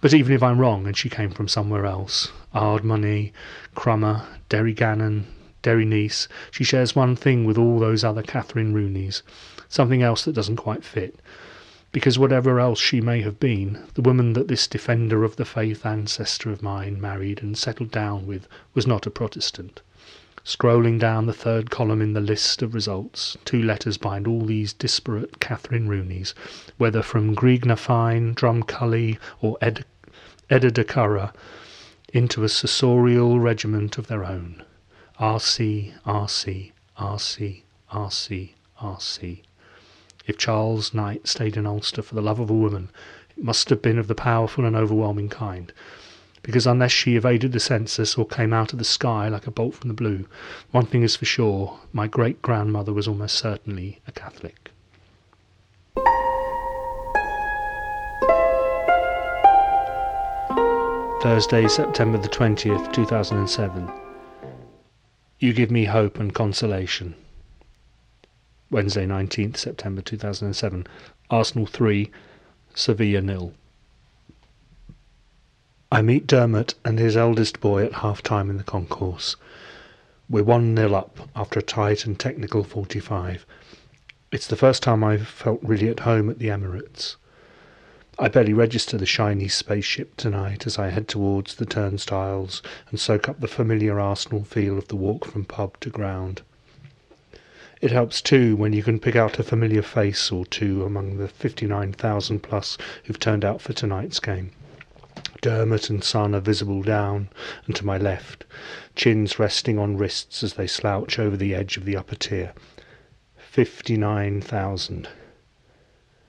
But 0.00 0.12
even 0.12 0.34
if 0.34 0.42
I'm 0.42 0.58
wrong 0.58 0.84
and 0.84 0.96
she 0.96 1.08
came 1.08 1.30
from 1.30 1.46
somewhere 1.46 1.86
else, 1.86 2.32
Ardmoney, 2.52 3.30
Crummer, 3.76 4.26
Derry 4.48 4.74
Gannon, 4.74 5.28
Derry 5.62 5.84
Nice, 5.84 6.26
she 6.50 6.64
shares 6.64 6.96
one 6.96 7.14
thing 7.14 7.44
with 7.44 7.56
all 7.56 7.78
those 7.78 8.02
other 8.02 8.22
Catherine 8.22 8.74
Rooneys, 8.74 9.22
something 9.68 10.02
else 10.02 10.24
that 10.24 10.34
doesn't 10.34 10.56
quite 10.56 10.82
fit, 10.82 11.20
because 11.94 12.18
whatever 12.18 12.58
else 12.58 12.80
she 12.80 13.00
may 13.00 13.20
have 13.20 13.38
been, 13.38 13.78
the 13.94 14.02
woman 14.02 14.32
that 14.32 14.48
this 14.48 14.66
defender 14.66 15.22
of 15.22 15.36
the 15.36 15.44
faith 15.44 15.86
ancestor 15.86 16.50
of 16.50 16.60
mine 16.60 17.00
married 17.00 17.40
and 17.40 17.56
settled 17.56 17.92
down 17.92 18.26
with 18.26 18.48
was 18.74 18.84
not 18.84 19.06
a 19.06 19.10
Protestant. 19.12 19.80
Scrolling 20.44 20.98
down 20.98 21.26
the 21.26 21.32
third 21.32 21.70
column 21.70 22.02
in 22.02 22.12
the 22.12 22.20
list 22.20 22.62
of 22.62 22.74
results, 22.74 23.36
two 23.44 23.62
letters 23.62 23.96
bind 23.96 24.26
all 24.26 24.44
these 24.44 24.72
disparate 24.72 25.38
Catherine 25.38 25.86
Rooneys, 25.86 26.34
whether 26.78 27.00
from 27.00 27.32
Grieg 27.32 27.64
na 27.64 27.76
Fine, 27.76 28.34
Drumcully, 28.34 29.16
or 29.40 29.56
Ed, 29.60 29.84
Edda 30.50 30.72
de 30.72 30.82
Curra, 30.82 31.32
into 32.12 32.42
a 32.42 32.48
successorial 32.48 33.40
regiment 33.40 33.98
of 33.98 34.08
their 34.08 34.24
own. 34.24 34.64
R.C., 35.20 35.94
R.C., 36.04 36.72
R.C., 36.96 37.64
R.C., 37.92 38.54
R.C. 38.80 39.42
If 40.26 40.38
Charles 40.38 40.94
Knight 40.94 41.26
stayed 41.28 41.56
in 41.56 41.66
Ulster 41.66 42.00
for 42.00 42.14
the 42.14 42.22
love 42.22 42.40
of 42.40 42.48
a 42.48 42.54
woman, 42.54 42.88
it 43.36 43.44
must 43.44 43.68
have 43.68 43.82
been 43.82 43.98
of 43.98 44.08
the 44.08 44.14
powerful 44.14 44.64
and 44.64 44.74
overwhelming 44.74 45.28
kind, 45.28 45.70
because 46.42 46.66
unless 46.66 46.92
she 46.92 47.16
evaded 47.16 47.52
the 47.52 47.60
census 47.60 48.16
or 48.16 48.26
came 48.26 48.52
out 48.52 48.72
of 48.72 48.78
the 48.78 48.84
sky 48.86 49.28
like 49.28 49.46
a 49.46 49.50
bolt 49.50 49.74
from 49.74 49.88
the 49.88 49.94
blue, 49.94 50.26
one 50.70 50.86
thing 50.86 51.02
is 51.02 51.16
for 51.16 51.26
sure 51.26 51.78
my 51.92 52.06
great 52.06 52.40
grandmother 52.40 52.92
was 52.92 53.06
almost 53.06 53.36
certainly 53.36 54.00
a 54.06 54.12
Catholic. 54.12 54.70
Thursday, 61.20 61.68
September 61.68 62.18
the 62.18 62.28
20th, 62.28 62.92
2007. 62.92 63.90
You 65.38 65.52
give 65.52 65.70
me 65.70 65.84
hope 65.84 66.18
and 66.18 66.34
consolation. 66.34 67.14
Wednesday, 68.74 69.06
19th 69.06 69.56
September 69.56 70.02
2007. 70.02 70.84
Arsenal 71.30 71.64
3, 71.64 72.10
Sevilla 72.74 73.20
nil. 73.20 73.54
I 75.92 76.02
meet 76.02 76.26
Dermot 76.26 76.74
and 76.84 76.98
his 76.98 77.16
eldest 77.16 77.60
boy 77.60 77.84
at 77.84 77.92
half 77.92 78.20
time 78.20 78.50
in 78.50 78.56
the 78.56 78.64
concourse. 78.64 79.36
We're 80.28 80.42
1 80.42 80.76
0 80.76 80.92
up 80.92 81.28
after 81.36 81.60
a 81.60 81.62
tight 81.62 82.04
and 82.04 82.18
technical 82.18 82.64
45. 82.64 83.46
It's 84.32 84.48
the 84.48 84.56
first 84.56 84.82
time 84.82 85.04
I've 85.04 85.28
felt 85.28 85.60
really 85.62 85.88
at 85.88 86.00
home 86.00 86.28
at 86.28 86.40
the 86.40 86.48
Emirates. 86.48 87.14
I 88.18 88.26
barely 88.26 88.54
register 88.54 88.98
the 88.98 89.06
shiny 89.06 89.46
spaceship 89.46 90.16
tonight 90.16 90.66
as 90.66 90.80
I 90.80 90.88
head 90.88 91.06
towards 91.06 91.54
the 91.54 91.66
turnstiles 91.66 92.60
and 92.90 92.98
soak 92.98 93.28
up 93.28 93.38
the 93.38 93.46
familiar 93.46 94.00
Arsenal 94.00 94.42
feel 94.42 94.78
of 94.78 94.88
the 94.88 94.96
walk 94.96 95.26
from 95.26 95.44
pub 95.44 95.78
to 95.78 95.90
ground. 95.90 96.42
It 97.80 97.90
helps 97.90 98.22
too 98.22 98.56
when 98.56 98.72
you 98.72 98.82
can 98.82 98.98
pick 98.98 99.16
out 99.16 99.38
a 99.38 99.42
familiar 99.42 99.82
face 99.82 100.30
or 100.30 100.46
two 100.46 100.84
among 100.84 101.18
the 101.18 101.28
59,000 101.28 102.40
plus 102.40 102.78
who've 103.04 103.18
turned 103.18 103.44
out 103.44 103.60
for 103.60 103.72
tonight's 103.72 104.20
game. 104.20 104.52
Dermot 105.40 105.90
and 105.90 106.02
Son 106.02 106.34
are 106.34 106.40
visible 106.40 106.82
down 106.82 107.28
and 107.66 107.76
to 107.76 107.84
my 107.84 107.98
left, 107.98 108.44
chins 108.96 109.38
resting 109.38 109.78
on 109.78 109.96
wrists 109.96 110.42
as 110.42 110.54
they 110.54 110.66
slouch 110.66 111.18
over 111.18 111.36
the 111.36 111.54
edge 111.54 111.76
of 111.76 111.84
the 111.84 111.96
upper 111.96 112.16
tier. 112.16 112.52
59,000. 113.36 115.08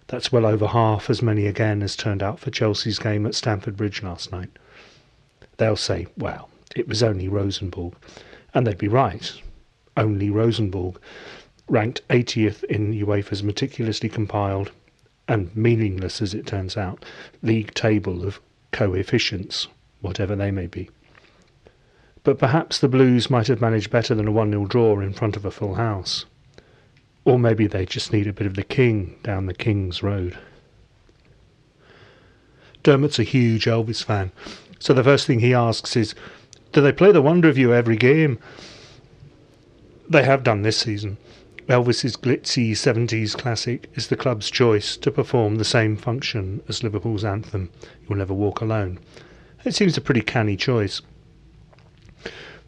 That's 0.07 0.31
well 0.31 0.45
over 0.45 0.67
half 0.67 1.09
as 1.09 1.21
many 1.21 1.47
again 1.47 1.81
as 1.81 1.95
turned 1.95 2.21
out 2.21 2.39
for 2.39 2.51
Chelsea's 2.51 2.99
game 2.99 3.25
at 3.25 3.35
Stamford 3.35 3.77
Bridge 3.77 4.03
last 4.03 4.31
night. 4.31 4.49
They'll 5.57 5.75
say, 5.75 6.07
well, 6.17 6.49
it 6.75 6.87
was 6.87 7.01
only 7.01 7.27
Rosenborg. 7.27 7.93
And 8.53 8.67
they'd 8.67 8.77
be 8.77 8.87
right. 8.87 9.41
Only 9.97 10.29
Rosenborg 10.29 10.99
ranked 11.67 12.07
80th 12.09 12.63
in 12.65 12.93
UEFA's 12.93 13.43
meticulously 13.43 14.09
compiled 14.09 14.71
and 15.27 15.55
meaningless 15.55 16.21
as 16.21 16.33
it 16.33 16.45
turns 16.45 16.77
out 16.77 17.03
league 17.41 17.73
table 17.73 18.25
of 18.25 18.39
coefficients, 18.71 19.67
whatever 20.01 20.35
they 20.35 20.51
may 20.51 20.67
be. 20.67 20.89
But 22.23 22.37
perhaps 22.39 22.79
the 22.79 22.87
Blues 22.87 23.29
might 23.29 23.47
have 23.47 23.61
managed 23.61 23.89
better 23.89 24.15
than 24.15 24.27
a 24.27 24.31
1 24.31 24.51
0 24.51 24.65
draw 24.65 24.99
in 24.99 25.13
front 25.13 25.35
of 25.35 25.45
a 25.45 25.51
full 25.51 25.75
house. 25.75 26.25
Or 27.23 27.39
maybe 27.39 27.67
they 27.67 27.85
just 27.85 28.13
need 28.13 28.27
a 28.27 28.33
bit 28.33 28.47
of 28.47 28.55
the 28.55 28.63
king 28.63 29.17
down 29.23 29.45
the 29.45 29.53
King's 29.53 30.03
Road. 30.03 30.37
Dermot's 32.83 33.17
a 33.17 33.23
huge 33.23 33.65
Elvis 33.65 34.03
fan, 34.03 34.31
so 34.77 34.93
the 34.93 35.03
first 35.03 35.25
thing 35.25 35.39
he 35.39 35.53
asks 35.53 35.95
is 35.95 36.13
Do 36.71 36.81
they 36.81 36.91
play 36.91 37.11
the 37.11 37.21
Wonder 37.21 37.49
of 37.49 37.57
You 37.57 37.73
every 37.73 37.95
game? 37.95 38.37
They 40.07 40.23
have 40.23 40.43
done 40.43 40.61
this 40.61 40.77
season. 40.77 41.17
Elvis's 41.67 42.15
glitzy 42.15 42.73
70s 42.73 43.35
classic 43.35 43.89
is 43.95 44.07
the 44.07 44.15
club's 44.15 44.51
choice 44.51 44.97
to 44.97 45.09
perform 45.09 45.55
the 45.55 45.65
same 45.65 45.97
function 45.97 46.61
as 46.67 46.83
Liverpool's 46.83 47.25
anthem, 47.25 47.71
You'll 48.07 48.19
Never 48.19 48.35
Walk 48.35 48.61
Alone. 48.61 48.99
It 49.63 49.73
seems 49.73 49.97
a 49.97 50.01
pretty 50.01 50.21
canny 50.21 50.57
choice. 50.57 51.01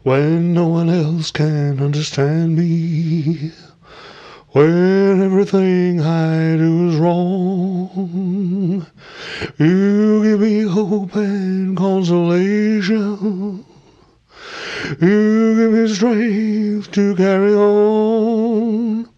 When 0.02 0.52
no 0.52 0.66
one 0.66 0.90
else 0.90 1.30
can 1.30 1.80
understand 1.80 2.56
me, 2.56 3.52
when 4.48 5.22
everything 5.22 6.00
I 6.00 6.56
do 6.56 6.88
is 6.88 6.96
wrong, 6.96 8.84
you 9.58 10.22
give 10.24 10.40
me 10.40 10.62
hope 10.62 11.14
and 11.14 11.76
consolation. 11.76 13.64
You 14.88 15.54
give 15.54 15.72
me 15.72 15.94
strength 15.94 16.92
to 16.92 17.14
carry 17.14 17.52
on. 17.52 19.10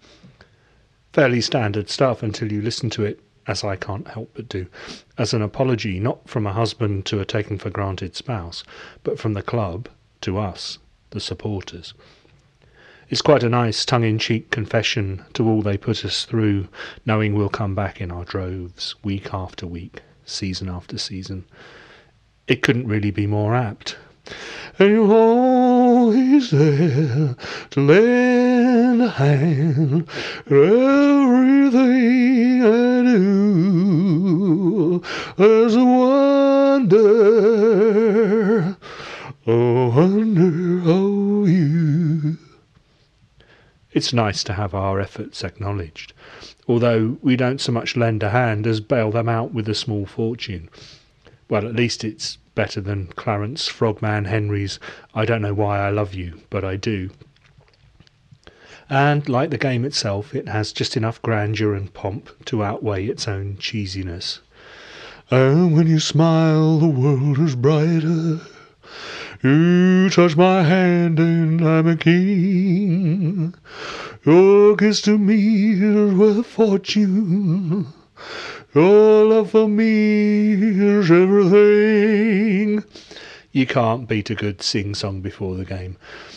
Fairly 1.13 1.41
standard 1.41 1.89
stuff 1.89 2.25
until 2.25 2.51
you 2.51 2.61
listen 2.61 2.91
to 2.91 3.05
it, 3.05 3.21
as 3.47 3.63
I 3.63 3.77
can't 3.77 4.09
help 4.09 4.33
but 4.35 4.49
do, 4.49 4.67
as 5.17 5.33
an 5.33 5.43
apology 5.43 6.01
not 6.01 6.29
from 6.29 6.45
a 6.45 6.53
husband 6.53 7.07
to 7.07 7.21
a 7.21 7.25
taken 7.25 7.57
for 7.57 7.71
granted 7.71 8.17
spouse, 8.17 8.65
but 9.05 9.21
from 9.21 9.35
the 9.35 9.43
club 9.43 9.89
to 10.23 10.39
us 10.39 10.79
the 11.11 11.21
supporters. 11.21 11.95
It's 13.09 13.23
quite 13.23 13.45
a 13.45 13.49
nice 13.49 13.85
tongue 13.85 14.05
in 14.05 14.19
cheek 14.19 14.51
confession 14.51 15.25
to 15.35 15.49
all 15.49 15.63
they 15.63 15.77
put 15.77 16.05
us 16.05 16.25
through, 16.25 16.67
knowing 17.07 17.35
we'll 17.35 17.49
come 17.49 17.77
back 17.77 18.01
in 18.01 18.11
our 18.11 18.25
droves, 18.25 18.97
week 19.05 19.33
after 19.33 19.69
week, 19.69 20.03
season 20.25 20.69
after 20.69 20.99
season. 20.99 21.45
It 22.49 22.63
couldn't 22.63 22.89
really 22.89 23.13
be 23.13 23.29
more 23.29 23.55
apt. 23.55 23.97
And 24.81 24.91
you're 24.93 25.13
always 25.13 26.51
there 26.53 27.37
to 27.69 27.81
lend 27.81 29.03
a 29.03 29.11
hand 29.11 30.09
everything 30.47 32.63
I 32.65 33.03
do. 33.03 35.03
There's 35.37 35.77
a 35.77 35.85
wonder, 35.85 36.99
a 39.47 39.89
wonder 39.95 40.91
of 40.91 41.47
you. 41.47 42.39
It's 43.93 44.15
nice 44.15 44.43
to 44.45 44.55
have 44.55 44.75
our 44.75 44.99
efforts 44.99 45.45
acknowledged, 45.45 46.15
although 46.67 47.19
we 47.21 47.37
don't 47.37 47.61
so 47.61 47.71
much 47.71 47.99
lend 47.99 48.23
a 48.23 48.31
hand 48.31 48.67
as 48.67 48.81
bail 48.81 49.11
them 49.11 49.29
out 49.29 49.53
with 49.53 49.69
a 49.69 49.75
small 49.75 50.07
fortune. 50.07 50.71
Well, 51.51 51.67
at 51.67 51.75
least 51.75 52.03
it's 52.03 52.39
better 52.61 52.83
than 52.83 53.07
Clarence 53.17 53.69
Frogman 53.69 54.27
Henry's 54.27 54.79
I 55.15 55.25
don't 55.25 55.41
know 55.41 55.55
why 55.55 55.79
I 55.79 55.89
love 55.89 56.13
you, 56.13 56.43
but 56.51 56.63
I 56.63 56.77
do. 56.77 57.09
And 58.91 59.27
like 59.31 59.49
the 59.49 59.57
game 59.57 59.83
itself, 59.87 60.35
it 60.35 60.47
has 60.47 60.71
just 60.71 60.95
enough 60.95 61.23
grandeur 61.23 61.73
and 61.73 61.91
pomp 61.95 62.29
to 62.45 62.63
outweigh 62.63 63.07
its 63.07 63.27
own 63.27 63.57
cheesiness. 63.57 64.41
And 65.31 65.75
when 65.75 65.87
you 65.87 66.01
smile, 66.01 66.79
the 66.79 66.89
world 66.89 67.39
is 67.39 67.57
brighter. 67.57 68.41
You 69.43 70.11
touch 70.11 70.37
my 70.37 70.63
hand 70.63 71.19
and 71.19 71.67
I'm 71.67 71.89
a 71.89 71.97
king. 71.97 73.55
Your 74.27 74.77
kiss 74.77 75.01
to 75.03 75.17
me 75.17 75.81
is 75.83 76.13
worth 76.13 76.45
fortune. 76.45 77.87
Your 78.73 79.25
love 79.25 79.51
for 79.51 79.67
me 79.67 80.53
is 80.53 81.11
everything. 81.11 82.85
You 83.51 83.67
can't 83.67 84.07
beat 84.07 84.31
a 84.31 84.37
good 84.37 84.63
sing 84.63 84.95
song 84.95 85.21
before 85.23 85.57
the 85.57 85.65
game. 85.65 85.97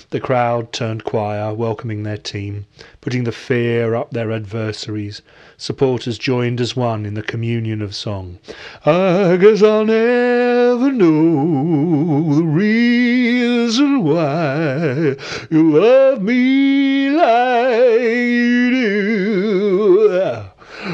The 0.10 0.20
crowd 0.20 0.74
turned 0.74 1.04
choir, 1.04 1.54
welcoming 1.54 2.02
their 2.02 2.18
team, 2.18 2.66
putting 3.02 3.26
the 3.26 3.32
fear 3.32 3.94
up 3.94 4.10
their 4.10 4.32
adversaries. 4.32 5.22
Supporters 5.58 6.18
joined 6.18 6.60
as 6.60 6.76
one 6.76 7.06
in 7.06 7.14
the 7.14 7.22
communion 7.22 7.84
of 7.84 7.94
song. 7.94 8.40
I 8.84 9.38
guess 9.40 9.62
I'll 9.62 9.86
never 9.86 10.92
know 10.92 12.34
the 12.34 12.44
reason 12.44 14.04
why 14.04 15.18
you 15.52 15.80
love 15.80 16.24
me 16.24 17.12
like 17.12 17.80
you 17.80 18.72
do. 18.72 20.44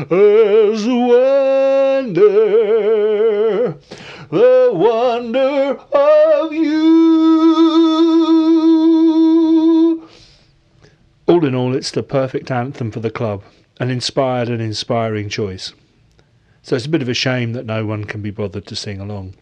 There's 0.09 0.85
a 0.85 1.28
wonder, 2.19 3.77
the 4.29 4.71
wonder 4.73 5.79
of 5.91 6.53
you. 6.53 6.79
All 11.27 11.45
in 11.45 11.55
all, 11.55 11.75
it's 11.75 11.91
the 11.91 12.03
perfect 12.03 12.51
anthem 12.51 12.91
for 12.91 12.99
the 12.99 13.09
club, 13.11 13.43
an 13.79 13.89
inspired 13.89 14.49
and 14.49 14.61
inspiring 14.61 15.29
choice. 15.29 15.73
So 16.61 16.75
it's 16.75 16.85
a 16.85 16.89
bit 16.89 17.01
of 17.01 17.07
a 17.09 17.13
shame 17.13 17.53
that 17.53 17.65
no 17.65 17.85
one 17.85 18.03
can 18.03 18.21
be 18.21 18.31
bothered 18.31 18.65
to 18.67 18.75
sing 18.75 18.99
along. 18.99 19.35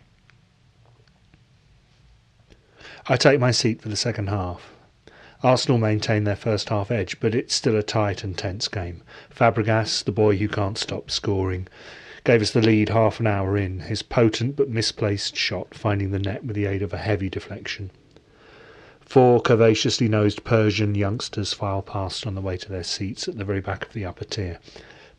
I 3.07 3.15
take 3.15 3.39
my 3.39 3.51
seat 3.51 3.81
for 3.81 3.89
the 3.89 3.95
second 3.95 4.27
half. 4.27 4.73
Arsenal 5.43 5.77
maintain 5.77 6.23
their 6.23 6.35
first 6.35 6.69
half 6.69 6.89
edge, 6.91 7.19
but 7.19 7.35
it's 7.35 7.53
still 7.53 7.77
a 7.77 7.83
tight 7.83 8.23
and 8.23 8.35
tense 8.37 8.67
game. 8.67 9.01
Fabregas, 9.33 10.03
the 10.03 10.11
boy 10.11 10.35
who 10.37 10.47
can't 10.47 10.77
stop 10.77 11.09
scoring, 11.11 11.67
gave 12.27 12.41
us 12.41 12.51
the 12.51 12.61
lead 12.61 12.89
half 12.89 13.21
an 13.21 13.25
hour 13.25 13.55
in, 13.55 13.79
his 13.79 14.01
potent 14.01 14.57
but 14.57 14.67
misplaced 14.67 15.33
shot 15.33 15.73
finding 15.73 16.11
the 16.11 16.19
net 16.19 16.43
with 16.43 16.57
the 16.57 16.65
aid 16.65 16.81
of 16.81 16.91
a 16.91 16.97
heavy 16.97 17.29
deflection. 17.29 17.89
Four 18.99 19.41
curvaceously 19.41 20.09
nosed 20.09 20.43
Persian 20.43 20.93
youngsters 20.93 21.53
file 21.53 21.81
past 21.81 22.27
on 22.27 22.35
the 22.35 22.41
way 22.41 22.57
to 22.57 22.69
their 22.69 22.83
seats 22.83 23.29
at 23.29 23.37
the 23.37 23.45
very 23.45 23.61
back 23.61 23.85
of 23.85 23.93
the 23.93 24.03
upper 24.03 24.25
tier. 24.25 24.59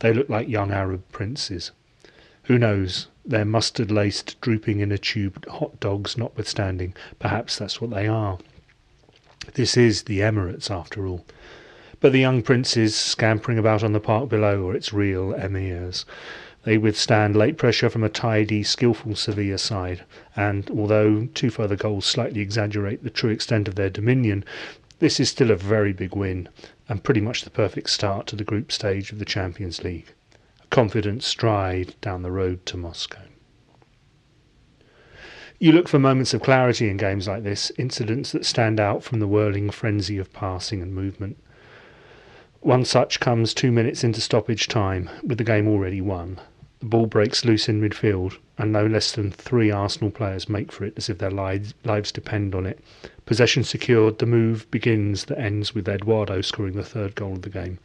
They 0.00 0.12
look 0.12 0.28
like 0.28 0.50
young 0.50 0.70
Arab 0.70 1.02
princes. 1.10 1.70
Who 2.42 2.58
knows, 2.58 3.06
their 3.24 3.46
mustard 3.46 3.90
laced, 3.90 4.38
drooping 4.42 4.80
inner 4.80 4.98
tube 4.98 5.48
hot 5.48 5.80
dogs 5.80 6.18
notwithstanding, 6.18 6.92
perhaps 7.18 7.56
that's 7.56 7.80
what 7.80 7.88
they 7.88 8.06
are. 8.06 8.36
This 9.54 9.78
is 9.78 10.02
the 10.02 10.20
Emirates, 10.20 10.70
after 10.70 11.06
all. 11.06 11.24
But 12.00 12.12
the 12.12 12.20
young 12.20 12.42
princes 12.42 12.94
scampering 12.94 13.58
about 13.58 13.82
on 13.82 13.94
the 13.94 13.98
park 13.98 14.28
below 14.28 14.68
are 14.68 14.76
its 14.76 14.92
real 14.92 15.32
emirs. 15.32 16.04
They 16.68 16.76
withstand 16.76 17.34
late 17.34 17.56
pressure 17.56 17.88
from 17.88 18.04
a 18.04 18.10
tidy, 18.10 18.62
skilful 18.62 19.16
Sevilla 19.16 19.56
side, 19.56 20.02
and 20.36 20.70
although 20.70 21.26
two 21.32 21.48
further 21.48 21.76
goals 21.76 22.04
slightly 22.04 22.42
exaggerate 22.42 23.02
the 23.02 23.08
true 23.08 23.30
extent 23.30 23.68
of 23.68 23.74
their 23.74 23.88
dominion, 23.88 24.44
this 24.98 25.18
is 25.18 25.30
still 25.30 25.50
a 25.50 25.56
very 25.56 25.94
big 25.94 26.14
win 26.14 26.46
and 26.86 27.02
pretty 27.02 27.22
much 27.22 27.40
the 27.40 27.48
perfect 27.48 27.88
start 27.88 28.26
to 28.26 28.36
the 28.36 28.44
group 28.44 28.70
stage 28.70 29.10
of 29.12 29.18
the 29.18 29.24
Champions 29.24 29.82
League. 29.82 30.12
A 30.62 30.66
confident 30.66 31.22
stride 31.22 31.94
down 32.02 32.20
the 32.20 32.30
road 32.30 32.66
to 32.66 32.76
Moscow. 32.76 33.22
You 35.58 35.72
look 35.72 35.88
for 35.88 35.98
moments 35.98 36.34
of 36.34 36.42
clarity 36.42 36.90
in 36.90 36.98
games 36.98 37.26
like 37.26 37.44
this, 37.44 37.72
incidents 37.78 38.32
that 38.32 38.44
stand 38.44 38.78
out 38.78 39.02
from 39.02 39.20
the 39.20 39.26
whirling 39.26 39.70
frenzy 39.70 40.18
of 40.18 40.34
passing 40.34 40.82
and 40.82 40.94
movement. 40.94 41.38
One 42.60 42.84
such 42.84 43.20
comes 43.20 43.54
two 43.54 43.72
minutes 43.72 44.04
into 44.04 44.20
stoppage 44.20 44.68
time, 44.68 45.08
with 45.22 45.38
the 45.38 45.44
game 45.44 45.66
already 45.66 46.02
won. 46.02 46.38
The 46.80 46.86
ball 46.86 47.06
breaks 47.06 47.44
loose 47.44 47.68
in 47.68 47.80
midfield, 47.80 48.38
and 48.56 48.72
no 48.72 48.86
less 48.86 49.12
than 49.12 49.32
three 49.32 49.70
Arsenal 49.70 50.10
players 50.10 50.48
make 50.48 50.70
for 50.70 50.84
it 50.84 50.94
as 50.96 51.08
if 51.08 51.18
their 51.18 51.30
lives, 51.30 51.74
lives 51.84 52.12
depend 52.12 52.54
on 52.54 52.66
it. 52.66 52.78
Possession 53.26 53.64
secured, 53.64 54.18
the 54.18 54.26
move 54.26 54.70
begins 54.70 55.24
that 55.24 55.40
ends 55.40 55.74
with 55.74 55.88
Eduardo 55.88 56.40
scoring 56.40 56.74
the 56.74 56.84
third 56.84 57.16
goal 57.16 57.32
of 57.32 57.42
the 57.42 57.50
game. 57.50 57.78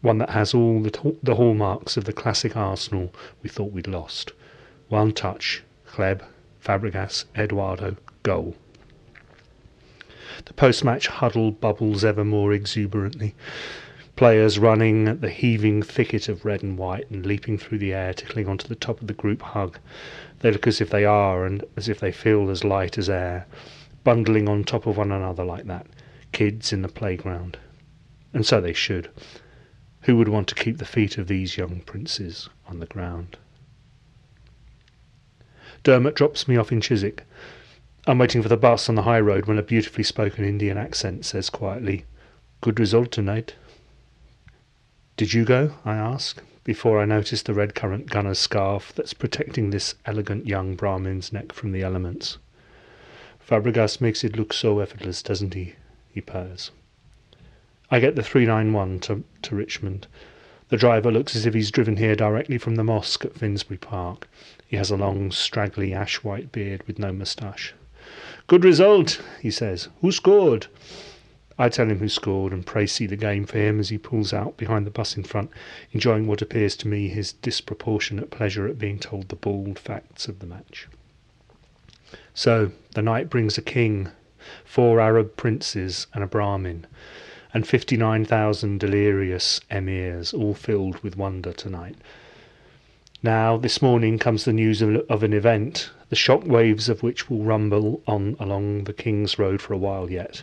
One 0.00 0.18
that 0.18 0.30
has 0.30 0.52
all 0.52 0.80
the, 0.80 1.16
the 1.22 1.36
hallmarks 1.36 1.96
of 1.96 2.04
the 2.04 2.12
classic 2.12 2.56
Arsenal 2.56 3.14
we 3.42 3.48
thought 3.48 3.72
we'd 3.72 3.86
lost. 3.86 4.32
One 4.88 5.12
touch, 5.12 5.62
Hleb, 5.92 6.22
Fabregas, 6.60 7.26
Eduardo, 7.36 7.96
goal. 8.22 8.56
The 10.46 10.54
post 10.54 10.84
match 10.84 11.06
huddle 11.06 11.50
bubbles 11.50 12.04
ever 12.04 12.24
more 12.24 12.52
exuberantly. 12.52 13.34
Players 14.20 14.58
running 14.58 15.08
at 15.08 15.22
the 15.22 15.30
heaving 15.30 15.82
thicket 15.82 16.28
of 16.28 16.44
red 16.44 16.62
and 16.62 16.76
white 16.76 17.10
and 17.10 17.24
leaping 17.24 17.56
through 17.56 17.78
the 17.78 17.94
air 17.94 18.12
to 18.12 18.26
cling 18.26 18.48
onto 18.48 18.68
the 18.68 18.74
top 18.74 19.00
of 19.00 19.06
the 19.06 19.14
group 19.14 19.40
hug. 19.40 19.78
They 20.40 20.50
look 20.50 20.66
as 20.66 20.78
if 20.78 20.90
they 20.90 21.06
are 21.06 21.46
and 21.46 21.64
as 21.74 21.88
if 21.88 22.00
they 22.00 22.12
feel 22.12 22.50
as 22.50 22.62
light 22.62 22.98
as 22.98 23.08
air, 23.08 23.46
bundling 24.04 24.46
on 24.46 24.64
top 24.64 24.86
of 24.86 24.98
one 24.98 25.10
another 25.10 25.42
like 25.42 25.64
that. 25.68 25.86
Kids 26.32 26.70
in 26.70 26.82
the 26.82 26.88
playground. 26.88 27.56
And 28.34 28.44
so 28.44 28.60
they 28.60 28.74
should. 28.74 29.08
Who 30.02 30.18
would 30.18 30.28
want 30.28 30.48
to 30.48 30.54
keep 30.54 30.76
the 30.76 30.84
feet 30.84 31.16
of 31.16 31.26
these 31.26 31.56
young 31.56 31.80
princes 31.80 32.50
on 32.68 32.78
the 32.78 32.84
ground? 32.84 33.38
Dermot 35.82 36.14
drops 36.14 36.46
me 36.46 36.58
off 36.58 36.70
in 36.70 36.82
Chiswick. 36.82 37.24
I'm 38.06 38.18
waiting 38.18 38.42
for 38.42 38.50
the 38.50 38.58
bus 38.58 38.90
on 38.90 38.96
the 38.96 39.04
high 39.04 39.20
road 39.20 39.46
when 39.46 39.56
a 39.56 39.62
beautifully 39.62 40.04
spoken 40.04 40.44
Indian 40.44 40.76
accent 40.76 41.24
says 41.24 41.48
quietly, 41.48 42.04
Good 42.60 42.78
result 42.78 43.12
tonight. 43.12 43.54
Did 45.20 45.34
you 45.34 45.44
go? 45.44 45.74
I 45.84 45.96
ask, 45.96 46.42
before 46.64 46.98
I 46.98 47.04
notice 47.04 47.42
the 47.42 47.52
red 47.52 47.74
currant 47.74 48.08
gunner's 48.08 48.38
scarf 48.38 48.90
that's 48.94 49.12
protecting 49.12 49.68
this 49.68 49.94
elegant 50.06 50.46
young 50.46 50.76
Brahmin's 50.76 51.30
neck 51.30 51.52
from 51.52 51.72
the 51.72 51.82
elements. 51.82 52.38
Fabregas 53.38 54.00
makes 54.00 54.24
it 54.24 54.38
look 54.38 54.54
so 54.54 54.80
effortless, 54.80 55.22
doesn't 55.22 55.52
he? 55.52 55.74
He 56.10 56.22
purrs. 56.22 56.70
I 57.90 58.00
get 58.00 58.16
the 58.16 58.22
391 58.22 59.00
to, 59.00 59.22
to 59.42 59.54
Richmond. 59.54 60.06
The 60.70 60.78
driver 60.78 61.12
looks 61.12 61.36
as 61.36 61.44
if 61.44 61.52
he's 61.52 61.70
driven 61.70 61.98
here 61.98 62.16
directly 62.16 62.56
from 62.56 62.76
the 62.76 62.82
mosque 62.82 63.26
at 63.26 63.36
Finsbury 63.36 63.76
Park. 63.76 64.26
He 64.66 64.78
has 64.78 64.90
a 64.90 64.96
long, 64.96 65.32
straggly, 65.32 65.92
ash 65.92 66.24
white 66.24 66.50
beard 66.50 66.82
with 66.86 66.98
no 66.98 67.12
moustache. 67.12 67.74
Good 68.46 68.64
result, 68.64 69.20
he 69.42 69.50
says. 69.50 69.88
Who 70.00 70.12
scored? 70.12 70.68
I 71.60 71.68
tell 71.68 71.90
him 71.90 71.98
who 71.98 72.08
scored 72.08 72.54
and 72.54 72.64
pray 72.64 72.86
see 72.86 73.04
the 73.04 73.16
game 73.16 73.44
for 73.44 73.58
him 73.58 73.80
as 73.80 73.90
he 73.90 73.98
pulls 73.98 74.32
out 74.32 74.56
behind 74.56 74.86
the 74.86 74.90
bus 74.90 75.14
in 75.14 75.24
front, 75.24 75.50
enjoying 75.92 76.26
what 76.26 76.40
appears 76.40 76.74
to 76.76 76.88
me 76.88 77.08
his 77.08 77.34
disproportionate 77.34 78.30
pleasure 78.30 78.66
at 78.66 78.78
being 78.78 78.98
told 78.98 79.28
the 79.28 79.36
bald 79.36 79.78
facts 79.78 80.26
of 80.26 80.38
the 80.38 80.46
match. 80.46 80.88
So, 82.32 82.72
the 82.94 83.02
night 83.02 83.28
brings 83.28 83.58
a 83.58 83.62
king, 83.62 84.08
four 84.64 85.00
Arab 85.00 85.36
princes, 85.36 86.06
and 86.14 86.24
a 86.24 86.26
Brahmin, 86.26 86.86
and 87.52 87.68
fifty 87.68 87.98
nine 87.98 88.24
thousand 88.24 88.80
delirious 88.80 89.60
emirs, 89.70 90.32
all 90.32 90.54
filled 90.54 91.02
with 91.02 91.18
wonder 91.18 91.52
tonight. 91.52 91.96
Now, 93.22 93.58
this 93.58 93.82
morning 93.82 94.18
comes 94.18 94.46
the 94.46 94.54
news 94.54 94.80
of, 94.80 94.96
of 95.10 95.22
an 95.22 95.34
event, 95.34 95.90
the 96.08 96.16
shock 96.16 96.42
waves 96.46 96.88
of 96.88 97.02
which 97.02 97.28
will 97.28 97.42
rumble 97.42 98.02
on 98.06 98.34
along 98.40 98.84
the 98.84 98.94
King's 98.94 99.38
Road 99.38 99.60
for 99.60 99.74
a 99.74 99.78
while 99.78 100.10
yet. 100.10 100.42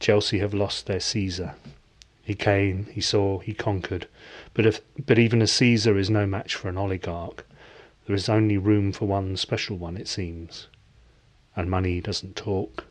Chelsea 0.00 0.38
have 0.38 0.54
lost 0.54 0.86
their 0.86 1.00
Caesar. 1.00 1.54
He 2.22 2.34
came, 2.34 2.86
he 2.86 3.00
saw, 3.00 3.38
he 3.38 3.54
conquered. 3.54 4.06
But, 4.52 4.66
if, 4.66 4.80
but 5.06 5.18
even 5.18 5.40
a 5.40 5.46
Caesar 5.46 5.96
is 5.96 6.10
no 6.10 6.26
match 6.26 6.54
for 6.54 6.68
an 6.68 6.76
oligarch. 6.76 7.46
There 8.06 8.16
is 8.16 8.28
only 8.28 8.58
room 8.58 8.92
for 8.92 9.06
one 9.06 9.36
special 9.36 9.76
one, 9.78 9.96
it 9.96 10.08
seems. 10.08 10.68
And 11.56 11.70
money 11.70 12.00
doesn't 12.00 12.36
talk. 12.36 12.84